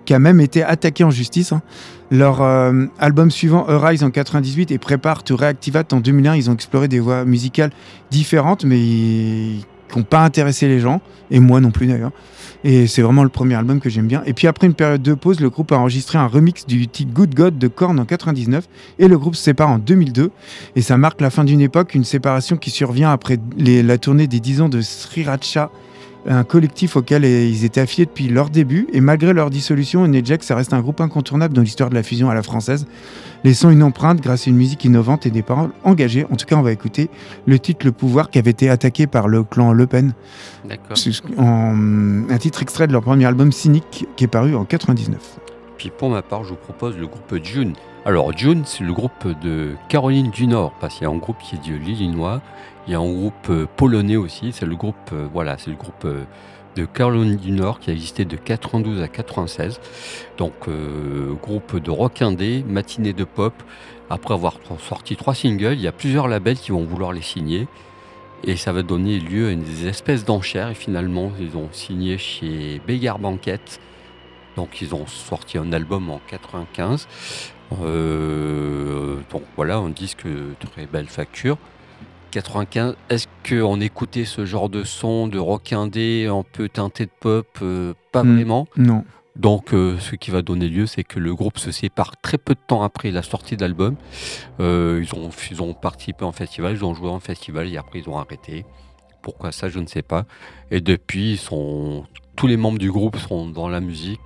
qui 0.05 0.14
a 0.14 0.21
même 0.21 0.41
été 0.41 0.62
attaqué 0.62 1.03
en 1.03 1.11
justice. 1.11 1.51
hein. 1.53 1.61
Leur 2.12 2.41
euh, 2.43 2.87
album 3.01 3.33
suivant, 3.33 3.66
Arise 3.66 4.05
en 4.05 4.11
98 4.11 4.71
et 4.71 4.79
Prepare 4.79 5.25
to 5.25 5.37
Reactivate 5.37 5.93
en 5.93 5.99
2001, 6.01 6.37
ils 6.37 6.49
ont 6.49 6.55
exploré 6.55 6.87
des 6.87 7.01
voies 7.01 7.25
musicales 7.25 7.71
différentes 8.11 8.64
mais 8.64 8.77
qui 8.79 9.66
n'ont 9.97 10.05
pas 10.05 10.21
intéressé 10.21 10.69
les 10.69 10.81
gens, 10.81 11.01
et 11.31 11.41
moi 11.41 11.61
non 11.61 11.71
plus 11.73 11.87
d'ailleurs. 11.89 12.12
Et 12.64 12.86
c'est 12.86 13.02
vraiment 13.02 13.22
le 13.22 13.28
premier 13.28 13.54
album 13.54 13.80
que 13.80 13.88
j'aime 13.88 14.06
bien. 14.06 14.22
Et 14.26 14.32
puis 14.32 14.46
après 14.46 14.66
une 14.66 14.74
période 14.74 15.02
de 15.02 15.14
pause, 15.14 15.40
le 15.40 15.50
groupe 15.50 15.70
a 15.72 15.76
enregistré 15.76 16.18
un 16.18 16.26
remix 16.26 16.66
du 16.66 16.88
titre 16.88 17.12
Good 17.12 17.34
God 17.34 17.59
de 17.59 17.68
Korn 17.68 17.98
en 17.98 18.04
99 18.04 18.68
et 18.98 19.09
le 19.09 19.18
groupe 19.18 19.36
se 19.36 19.42
sépare 19.42 19.68
en 19.68 19.78
2002. 19.78 20.30
Et 20.76 20.82
ça 20.82 20.96
marque 20.96 21.20
la 21.20 21.30
fin 21.30 21.44
d'une 21.44 21.61
époque, 21.61 21.94
une 21.94 22.04
séparation 22.04 22.56
qui 22.56 22.70
survient 22.70 23.12
après 23.12 23.38
la 23.59 23.98
tournée 23.98 24.26
des 24.26 24.40
10 24.40 24.62
ans 24.62 24.68
de 24.68 24.80
Sriracha, 24.80 25.70
un 26.27 26.45
collectif 26.45 26.97
auquel 26.97 27.25
ils 27.25 27.64
étaient 27.64 27.81
affiliés 27.81 28.07
depuis 28.07 28.29
leur 28.29 28.51
début. 28.51 28.87
Et 28.93 29.01
malgré 29.01 29.33
leur 29.33 29.51
dissolution, 29.51 30.11
Jack, 30.25 30.43
ça 30.43 30.55
reste 30.57 30.73
un 30.73 30.81
groupe 30.81 31.01
incontournable 31.01 31.55
dans 31.55 31.62
l'histoire 31.62 31.91
de 31.91 31.95
la 31.95 32.03
fusion 32.03 32.29
à 32.29 32.35
la 32.35 32.43
française, 32.43 32.87
laissant 33.45 33.71
une 33.71 33.83
empreinte 33.83 34.21
grâce 34.21 34.47
à 34.47 34.51
une 34.51 34.57
musique 34.57 34.85
innovante 34.85 35.27
et 35.27 35.31
des 35.31 35.43
paroles 35.43 35.71
engagées. 35.85 36.27
En 36.31 36.37
tout 36.37 36.47
cas, 36.47 36.57
on 36.57 36.62
va 36.62 36.73
écouter 36.73 37.09
le 37.47 37.59
titre 37.59 37.87
Le 37.87 37.93
Pouvoir 37.93 38.31
qui 38.31 38.39
avait 38.39 38.51
été 38.51 38.69
attaqué 38.69 39.07
par 39.07 39.29
le 39.29 39.43
clan 39.43 39.73
Le 39.73 39.87
Pen. 39.87 40.12
D'accord. 40.69 40.97
Un 41.39 42.39
titre 42.39 42.62
extrait 42.62 42.87
de 42.87 42.93
leur 42.93 43.03
premier 43.03 43.25
album 43.25 43.53
Cynic 43.53 44.07
qui 44.16 44.25
est 44.25 44.29
paru 44.29 44.55
en 44.55 44.64
99. 44.64 45.39
Puis 45.77 45.93
pour 45.97 46.11
ma 46.11 46.23
part, 46.23 46.43
je 46.43 46.51
vous 46.51 46.57
propose 46.57 46.97
le 46.99 47.07
groupe 47.07 47.43
June. 47.43 47.75
Alors 48.05 48.37
June, 48.37 48.62
c'est 48.64 48.85
le 48.85 48.93
groupe 48.93 49.29
de 49.43 49.75
Caroline 49.89 50.31
du 50.31 50.47
Nord, 50.47 50.73
parce 50.81 50.95
qu'il 50.95 51.05
y 51.05 51.07
a 51.07 51.12
un 51.12 51.19
groupe 51.19 51.37
qui 51.39 51.57
est 51.57 51.71
de 51.71 51.77
l'Illinois, 51.77 52.41
il 52.89 52.93
y 52.93 52.95
a 52.95 53.01
un 53.01 53.12
groupe 53.12 53.51
euh, 53.51 53.66
polonais 53.76 54.16
aussi, 54.16 54.51
c'est 54.53 54.64
le 54.64 54.74
groupe, 54.74 54.97
euh, 55.12 55.28
voilà, 55.30 55.59
c'est 55.59 55.70
le 55.70 55.76
groupe 55.76 56.07
euh, 56.07 56.24
de 56.74 56.86
Caroline 56.86 57.36
du 57.36 57.51
Nord 57.51 57.80
qui 57.80 57.91
a 57.91 57.93
existé 57.93 58.24
de 58.24 58.36
92 58.36 59.03
à 59.03 59.09
96. 59.09 59.78
Donc 60.39 60.55
groupe 61.43 61.76
de 61.76 61.91
rock 61.91 62.22
indé, 62.22 62.64
matinée 62.66 63.12
de 63.12 63.24
pop. 63.24 63.53
Après 64.11 64.32
avoir 64.32 64.55
sorti 64.78 65.16
trois 65.16 65.34
singles, 65.34 65.74
il 65.74 65.80
y 65.80 65.89
a 65.89 65.93
plusieurs 65.93 66.28
labels 66.28 66.57
qui 66.57 66.70
vont 66.70 66.84
vouloir 66.84 67.12
les 67.12 67.22
signer. 67.22 67.66
Et 68.45 68.55
ça 68.55 68.72
va 68.72 68.82
donner 68.82 69.18
lieu 69.18 69.49
à 69.49 69.51
une 69.51 69.64
des 69.64 69.89
espèces 69.89 70.24
d'enchères. 70.24 70.70
Et 70.70 70.74
finalement, 70.74 71.32
ils 71.41 71.57
ont 71.57 71.68
signé 71.72 72.16
chez 72.16 72.80
Beggar 72.86 73.18
Banquet. 73.18 73.59
Donc 74.55 74.80
ils 74.80 74.95
ont 74.95 75.09
sorti 75.09 75.59
un 75.59 75.72
album 75.72 76.11
en 76.11 76.20
95. 76.28 77.09
Euh, 77.82 79.16
donc 79.30 79.43
voilà, 79.57 79.76
un 79.76 79.91
disque 79.91 80.26
de 80.26 80.55
très 80.72 80.86
belle 80.86 81.09
facture. 81.09 81.59
95, 82.31 82.95
est-ce 83.11 83.26
qu'on 83.49 83.81
écoutait 83.81 84.24
ce 84.24 84.45
genre 84.45 84.68
de 84.68 84.85
son, 84.85 85.26
de 85.29 85.39
rock 85.39 85.72
indé, 85.72 86.26
un 86.31 86.43
peu 86.43 86.68
teinté 86.68 87.07
de 87.07 87.11
pop 87.20 87.47
Euh, 87.62 87.95
Pas 88.12 88.22
Mm. 88.22 88.35
vraiment? 88.37 88.66
Non. 88.76 89.05
Donc, 89.37 89.72
euh, 89.72 89.97
ce 90.01 90.16
qui 90.16 90.31
va 90.33 90.43
donner 90.43 90.68
lieu, 90.68 90.87
c'est 90.87 91.05
que 91.05 91.20
le 91.20 91.33
groupe 91.35 91.59
se 91.59 91.70
sépare 91.70 92.16
très 92.20 92.39
peu 92.39 92.55
de 92.55 92.61
temps 92.66 92.83
après 92.83 93.11
la 93.12 93.22
sortie 93.22 93.57
de 93.57 93.61
l'album. 93.62 93.95
Euh, 94.59 95.01
ils, 95.05 95.14
ont, 95.18 95.31
ils 95.51 95.62
ont 95.62 95.74
participé 95.74 96.24
en 96.24 96.33
festival, 96.33 96.74
ils 96.74 96.85
ont 96.85 96.93
joué 96.95 97.09
en 97.09 97.20
festival 97.20 97.68
et 97.68 97.76
après 97.76 98.01
ils 98.01 98.09
ont 98.09 98.18
arrêté. 98.18 98.64
Pourquoi 99.22 99.53
ça, 99.53 99.68
je 99.68 99.79
ne 99.79 99.87
sais 99.87 100.03
pas. 100.03 100.24
Et 100.72 100.81
depuis, 100.81 101.33
ils 101.33 101.39
sont, 101.39 102.05
tous 102.35 102.47
les 102.49 102.57
membres 102.57 102.79
du 102.79 102.91
groupe 102.91 103.16
sont 103.16 103.49
dans 103.49 103.68
la 103.68 103.81
musique. 103.81 104.20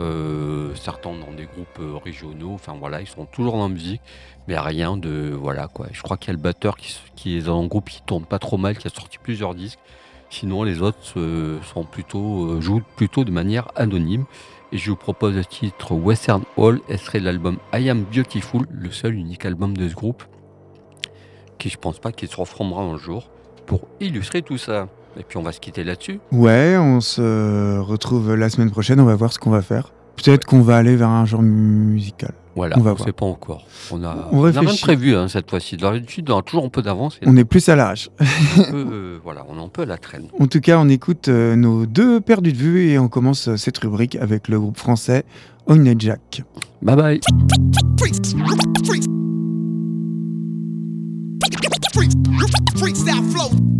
Euh, 0.00 0.74
certains 0.76 1.10
dans 1.10 1.32
des 1.36 1.46
groupes 1.46 1.80
régionaux. 2.04 2.52
Enfin 2.54 2.74
voilà, 2.78 3.00
ils 3.00 3.06
sont 3.08 3.26
toujours 3.26 3.54
dans 3.54 3.66
la 3.68 3.74
musique, 3.74 4.00
mais 4.48 4.58
rien 4.58 4.96
de 4.96 5.30
voilà 5.38 5.68
quoi. 5.68 5.86
Je 5.92 6.02
crois 6.02 6.16
qu'il 6.16 6.28
y 6.28 6.30
a 6.30 6.36
le 6.36 6.42
batteur 6.42 6.76
qui, 7.14 7.36
est 7.36 7.42
dans 7.42 7.62
un 7.62 7.66
groupe 7.66 7.90
qui 7.90 8.02
tourne 8.02 8.24
pas 8.24 8.38
trop 8.38 8.56
mal, 8.56 8.76
qui 8.78 8.88
a 8.88 8.90
sorti 8.90 9.18
plusieurs 9.22 9.54
disques. 9.54 9.78
Sinon, 10.30 10.62
les 10.62 10.82
autres 10.82 10.98
euh, 11.16 11.58
sont 11.62 11.84
plutôt, 11.84 12.46
euh, 12.46 12.60
jouent 12.60 12.82
plutôt 12.96 13.24
de 13.24 13.30
manière 13.30 13.68
anonyme. 13.76 14.24
Et 14.72 14.78
je 14.78 14.90
vous 14.90 14.96
propose 14.96 15.34
le 15.34 15.44
titre 15.44 15.94
Western 15.94 16.42
Hall, 16.56 16.80
et 16.88 16.98
serait 16.98 17.20
l'album 17.20 17.56
I 17.72 17.88
Am 17.88 18.04
Beautiful, 18.04 18.66
le 18.70 18.90
seul 18.90 19.14
unique 19.14 19.46
album 19.46 19.74
de 19.74 19.88
ce 19.88 19.94
groupe, 19.94 20.24
qui 21.58 21.70
je 21.70 21.78
pense 21.78 21.98
pas 21.98 22.12
qu'il 22.12 22.28
se 22.28 22.36
reformera 22.36 22.82
un 22.82 22.98
jour, 22.98 23.30
pour 23.64 23.88
illustrer 24.00 24.42
tout 24.42 24.58
ça. 24.58 24.88
Et 25.18 25.22
puis 25.22 25.38
on 25.38 25.42
va 25.42 25.52
se 25.52 25.60
quitter 25.60 25.84
là-dessus. 25.84 26.20
Ouais, 26.32 26.76
on 26.78 27.00
se 27.00 27.78
retrouve 27.78 28.34
la 28.34 28.50
semaine 28.50 28.70
prochaine, 28.70 29.00
on 29.00 29.06
va 29.06 29.14
voir 29.14 29.32
ce 29.32 29.38
qu'on 29.38 29.50
va 29.50 29.62
faire. 29.62 29.92
Peut-être 30.22 30.44
qu'on 30.44 30.60
va 30.62 30.76
aller 30.76 30.96
vers 30.96 31.08
un 31.08 31.24
genre 31.24 31.42
musical. 31.42 32.32
Voilà, 32.56 32.76
On 32.76 32.84
on 32.84 32.92
ne 32.92 32.98
sait 32.98 33.12
pas 33.12 33.24
encore. 33.26 33.64
On 33.92 34.02
a, 34.02 34.28
On 34.32 34.38
on 34.40 34.44
a 34.44 34.50
rien 34.50 34.52
de 34.52 34.58
réfléchit. 34.66 34.82
prévu 34.82 35.14
hein, 35.14 35.28
cette 35.28 35.48
fois-ci. 35.48 35.76
D'habitude, 35.76 36.28
on 36.30 36.38
a 36.38 36.42
toujours 36.42 36.64
un 36.64 36.68
peu 36.68 36.82
d'avance. 36.82 37.20
On 37.24 37.36
est 37.36 37.44
plus 37.44 37.68
à 37.68 37.76
l'arrache. 37.76 38.10
euh, 38.74 39.18
voilà, 39.22 39.44
on 39.48 39.56
est 39.60 39.62
un 39.64 39.68
peu 39.68 39.82
à 39.82 39.86
la 39.86 39.96
traîne. 39.96 40.24
En 40.40 40.48
tout 40.48 40.60
cas, 40.60 40.76
on 40.80 40.88
écoute 40.88 41.28
euh, 41.28 41.54
nos 41.54 41.86
deux 41.86 42.20
perdus 42.20 42.52
de 42.52 42.56
vue 42.58 42.88
et 42.90 42.98
on 42.98 43.06
commence 43.08 43.46
euh, 43.46 43.56
cette 43.56 43.78
rubrique 43.78 44.16
avec 44.16 44.48
le 44.48 44.58
groupe 44.58 44.76
français 44.76 45.24
Ogne 45.66 45.94
Jack. 45.98 46.42
Bye 46.82 46.96
bye. 46.96 47.20
Freestyle 52.76 53.22
flow. 53.30 53.50
Flow, 53.50 53.77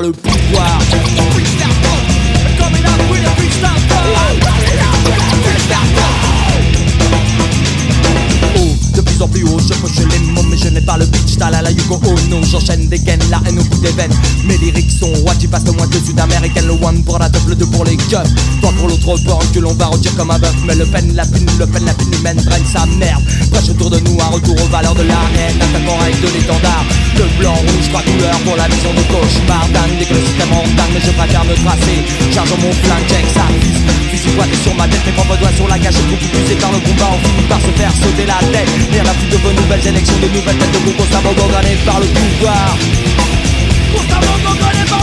par 0.00 0.08
le 0.08 0.29
sud-américaine. 16.40 16.66
Le 16.66 16.86
one 16.86 17.02
pour 17.04 17.18
la 17.18 17.28
top, 17.28 17.42
le 17.48 17.54
deux 17.54 17.66
pour 17.66 17.84
les 17.84 17.96
keufs. 17.96 18.28
Toi 18.60 18.72
pour 18.78 18.88
l'autre 18.88 19.16
borne 19.24 19.46
que 19.52 19.60
l'on 19.60 19.74
va 19.74 19.86
retirer 19.86 20.14
comme 20.16 20.30
un 20.30 20.38
bœuf. 20.38 20.54
Mais 20.66 20.74
le 20.74 20.86
peine, 20.86 21.14
la 21.14 21.24
pune, 21.24 21.46
le 21.58 21.66
peine, 21.66 21.84
la 21.84 21.94
pune 21.94 22.12
humaine 22.14 22.36
draine 22.36 22.64
sa 22.66 22.86
merde. 22.86 23.22
Prêche 23.50 23.68
autour 23.70 23.90
de 23.90 23.98
nous 24.00 24.16
un 24.20 24.30
retour 24.32 24.54
aux 24.54 24.68
valeurs 24.68 24.94
de 24.94 25.02
la 25.02 25.20
haine. 25.36 25.60
Attaquant 25.60 26.00
avec 26.00 26.20
de 26.20 26.28
l'étendard. 26.28 26.84
De 27.16 27.24
blanc, 27.38 27.54
rouge, 27.54 27.88
trois 27.90 28.02
couleurs 28.02 28.40
pour 28.44 28.56
la 28.56 28.68
vision 28.68 28.92
de 28.94 29.02
cauchemar. 29.12 29.66
Dingue, 29.72 29.98
dès 29.98 30.06
que 30.06 30.14
le 30.14 30.20
système 30.20 30.52
en 30.52 30.64
dingue, 30.76 30.94
mais 30.94 31.00
je 31.04 31.12
préfère 31.12 31.44
me 31.44 31.54
tracer. 31.54 31.98
Chargeant 32.32 32.58
mon 32.58 32.72
flingue, 32.72 33.06
check 33.08 33.26
ça 33.34 33.44
vise. 33.60 33.80
Fusil 34.10 34.30
pointé 34.36 34.56
sur 34.62 34.74
ma 34.74 34.88
tête, 34.88 35.04
mes 35.06 35.12
propres 35.12 35.36
doigts 35.38 35.54
sur 35.56 35.68
la 35.68 35.78
gâchette. 35.78 36.08
Beaucoup 36.08 36.30
plus 36.30 36.56
par 36.56 36.72
le 36.72 36.80
combat, 36.80 37.10
on 37.14 37.20
finit 37.20 37.48
par 37.48 37.60
se 37.60 37.72
faire 37.76 37.92
sauter 37.92 38.26
la 38.26 38.40
tête. 38.52 38.68
À 39.00 39.14
foutre 39.14 39.32
de 39.32 39.38
vos 39.42 39.52
nouvelles 39.52 39.86
élections, 39.86 40.18
de 40.22 40.28
nouvelles 40.28 40.58
têtes 40.58 40.72
de 40.72 40.78
groupe 40.84 40.96
constamment 40.96 41.32
gangrenées 41.32 41.78
par 41.84 41.98
le 42.00 42.06
pouvoir. 42.06 42.76
Constamment 43.92 44.38
par 44.44 44.99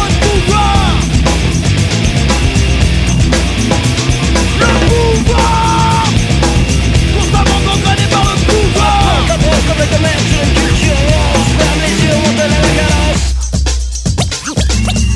yeux, 11.90 12.16
on 12.16 12.32
donne 12.32 12.54
à 12.54 12.62
la 12.62 12.70
carence. 12.70 13.24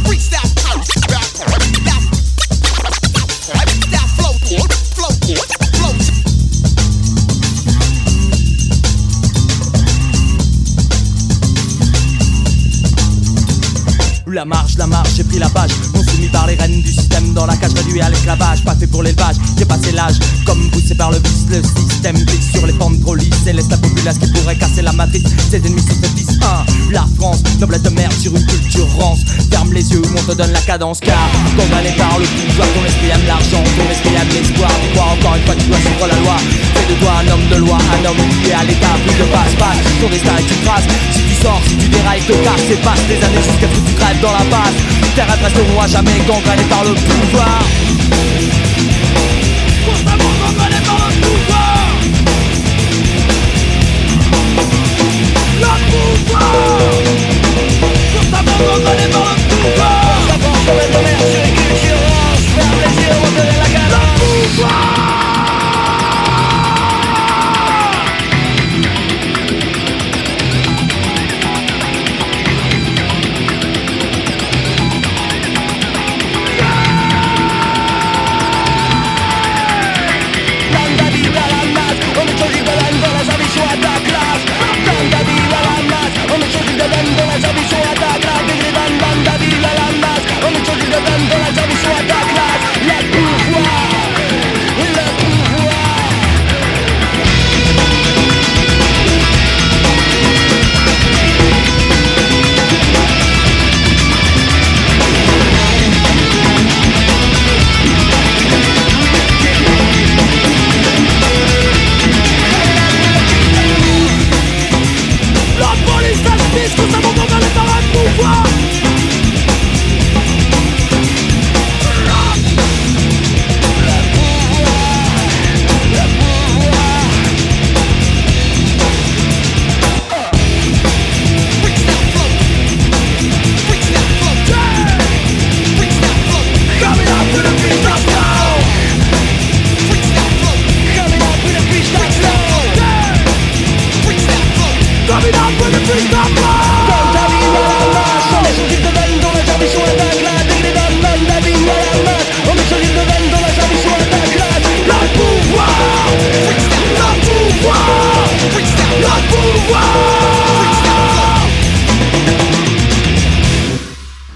Freestyle 0.05 0.51
par 16.29 16.47
les 16.47 16.55
rênes 16.55 16.81
du 16.81 16.91
système. 16.91 17.33
Dans 17.33 17.45
la 17.45 17.55
cage 17.55 17.73
réduit 17.73 18.01
à 18.01 18.09
l'esclavage, 18.09 18.63
pas 18.63 18.75
fait 18.75 18.87
pour 18.87 19.03
l'élevage. 19.03 19.35
J'ai 19.57 19.65
passé 19.65 19.91
l'âge, 19.91 20.15
comme 20.45 20.69
poussé 20.71 20.95
par 20.95 21.11
le 21.11 21.17
vice 21.17 21.45
Le 21.49 21.61
système 21.89 22.17
glisse 22.17 22.51
sur 22.51 22.65
les 22.65 22.73
pentes 22.73 22.99
trop 23.01 23.15
Et 23.17 23.53
laisse 23.53 23.69
la 23.69 23.77
populace 23.77 24.17
qui 24.17 24.27
pourrait 24.31 24.57
casser 24.57 24.81
la 24.81 24.91
matrice. 24.91 25.23
Ses 25.49 25.57
ennemis 25.57 25.81
se 25.81 25.93
un, 26.43 26.65
la 26.91 27.05
France 27.17 27.43
Noblesse 27.59 27.83
de 27.83 27.89
merde 27.89 28.13
sur 28.13 28.35
une 28.35 28.45
culture 28.45 28.87
rance. 28.99 29.21
Ferme 29.49 29.73
les 29.73 29.91
yeux 29.91 30.01
ou 30.01 30.17
on 30.17 30.23
te 30.23 30.35
donne 30.35 30.51
la 30.51 30.61
cadence. 30.61 30.99
Car 30.99 31.29
condamné 31.55 31.91
par 31.97 32.19
le 32.19 32.25
pouvoir 32.25 32.67
Ton 32.73 32.85
esprit 32.85 33.09
aime 33.09 33.25
l'argent, 33.27 33.63
ton 33.77 33.91
esprit 33.91 34.15
aime 34.15 34.29
l'espoir. 34.29 34.71
Tu 34.93 34.99
encore 34.99 35.35
une 35.35 35.43
fois 35.43 35.55
tu 35.55 35.67
dois 35.67 35.79
suivre 35.79 36.07
la 36.07 36.19
loi. 36.19 36.37
Fais 36.73 36.93
de 36.93 36.99
toi 36.99 37.11
un 37.21 37.27
homme 37.31 37.47
de 37.49 37.55
loi, 37.55 37.77
un 37.77 38.05
homme 38.05 38.17
lié 38.43 38.53
à 38.53 38.63
l'état. 38.63 38.95
Plus 39.05 39.17
de 39.17 39.27
passe-passe, 39.31 39.79
ton 40.01 40.09
destin 40.09 40.35
est 40.37 40.49
une 40.49 40.63
phrase 40.65 40.83
Si 41.11 41.30
sors, 41.41 41.61
si 41.67 41.75
tu 41.75 41.87
dérailles, 41.87 42.21
te 42.21 42.33
casses 42.33 42.69
Et 42.69 42.75
passe 42.75 43.03
des 43.07 43.23
années 43.23 43.43
jusqu'à 43.43 43.67
ce 43.67 43.79
que 43.79 43.87
tu 43.87 43.93
crèves 43.95 44.21
dans 44.21 44.31
la 44.31 44.45
base 44.49 44.75
Terre 45.15 45.27
resteront 45.27 45.81
à 45.81 45.87
jamais 45.87 46.19
gangrenée 46.25 46.63
par 46.69 46.83
le 46.85 46.93
pouvoir. 46.93 47.59
Constamment 49.85 50.31
gangrenée 50.39 50.81
par 50.85 50.99
le 51.03 51.13
pouvoir. 51.21 51.79
Le 55.59 55.73
pouvoir. 55.91 56.53
Constamment 58.15 58.57
gangrenée 58.57 59.09
par 59.11 59.25
le 59.27 59.41
pouvoir. 59.49 60.01
Constamment 60.15 60.55
gangrenée 60.65 60.87
par 60.87 61.01
le 61.01 61.41
pouvoir 64.55 65.30
ben 87.01 87.17
dolaşa 87.17 87.55
bir 87.55 87.67
şey 87.69 87.79
atak 87.79 88.47
Digridan 88.47 88.91
banda 89.01 89.39
değil 89.39 89.65
alanlar 89.65 90.19
Onu 90.47 90.65
çocuk 90.65 90.89
eden 90.89 91.21
dolaşa 91.31 91.61
Let's 92.87 93.15
go. 93.15 93.30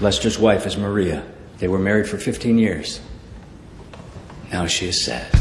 Lester's 0.06 0.38
wife 0.38 0.66
is 0.66 0.76
Maria. 0.76 1.24
They 1.58 1.66
were 1.66 1.80
married 1.80 2.08
for 2.08 2.16
15 2.16 2.58
years. 2.58 3.00
Now 4.52 4.68
she 4.68 4.86
is 4.86 5.04
sad. 5.04 5.35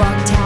walked 0.00 0.39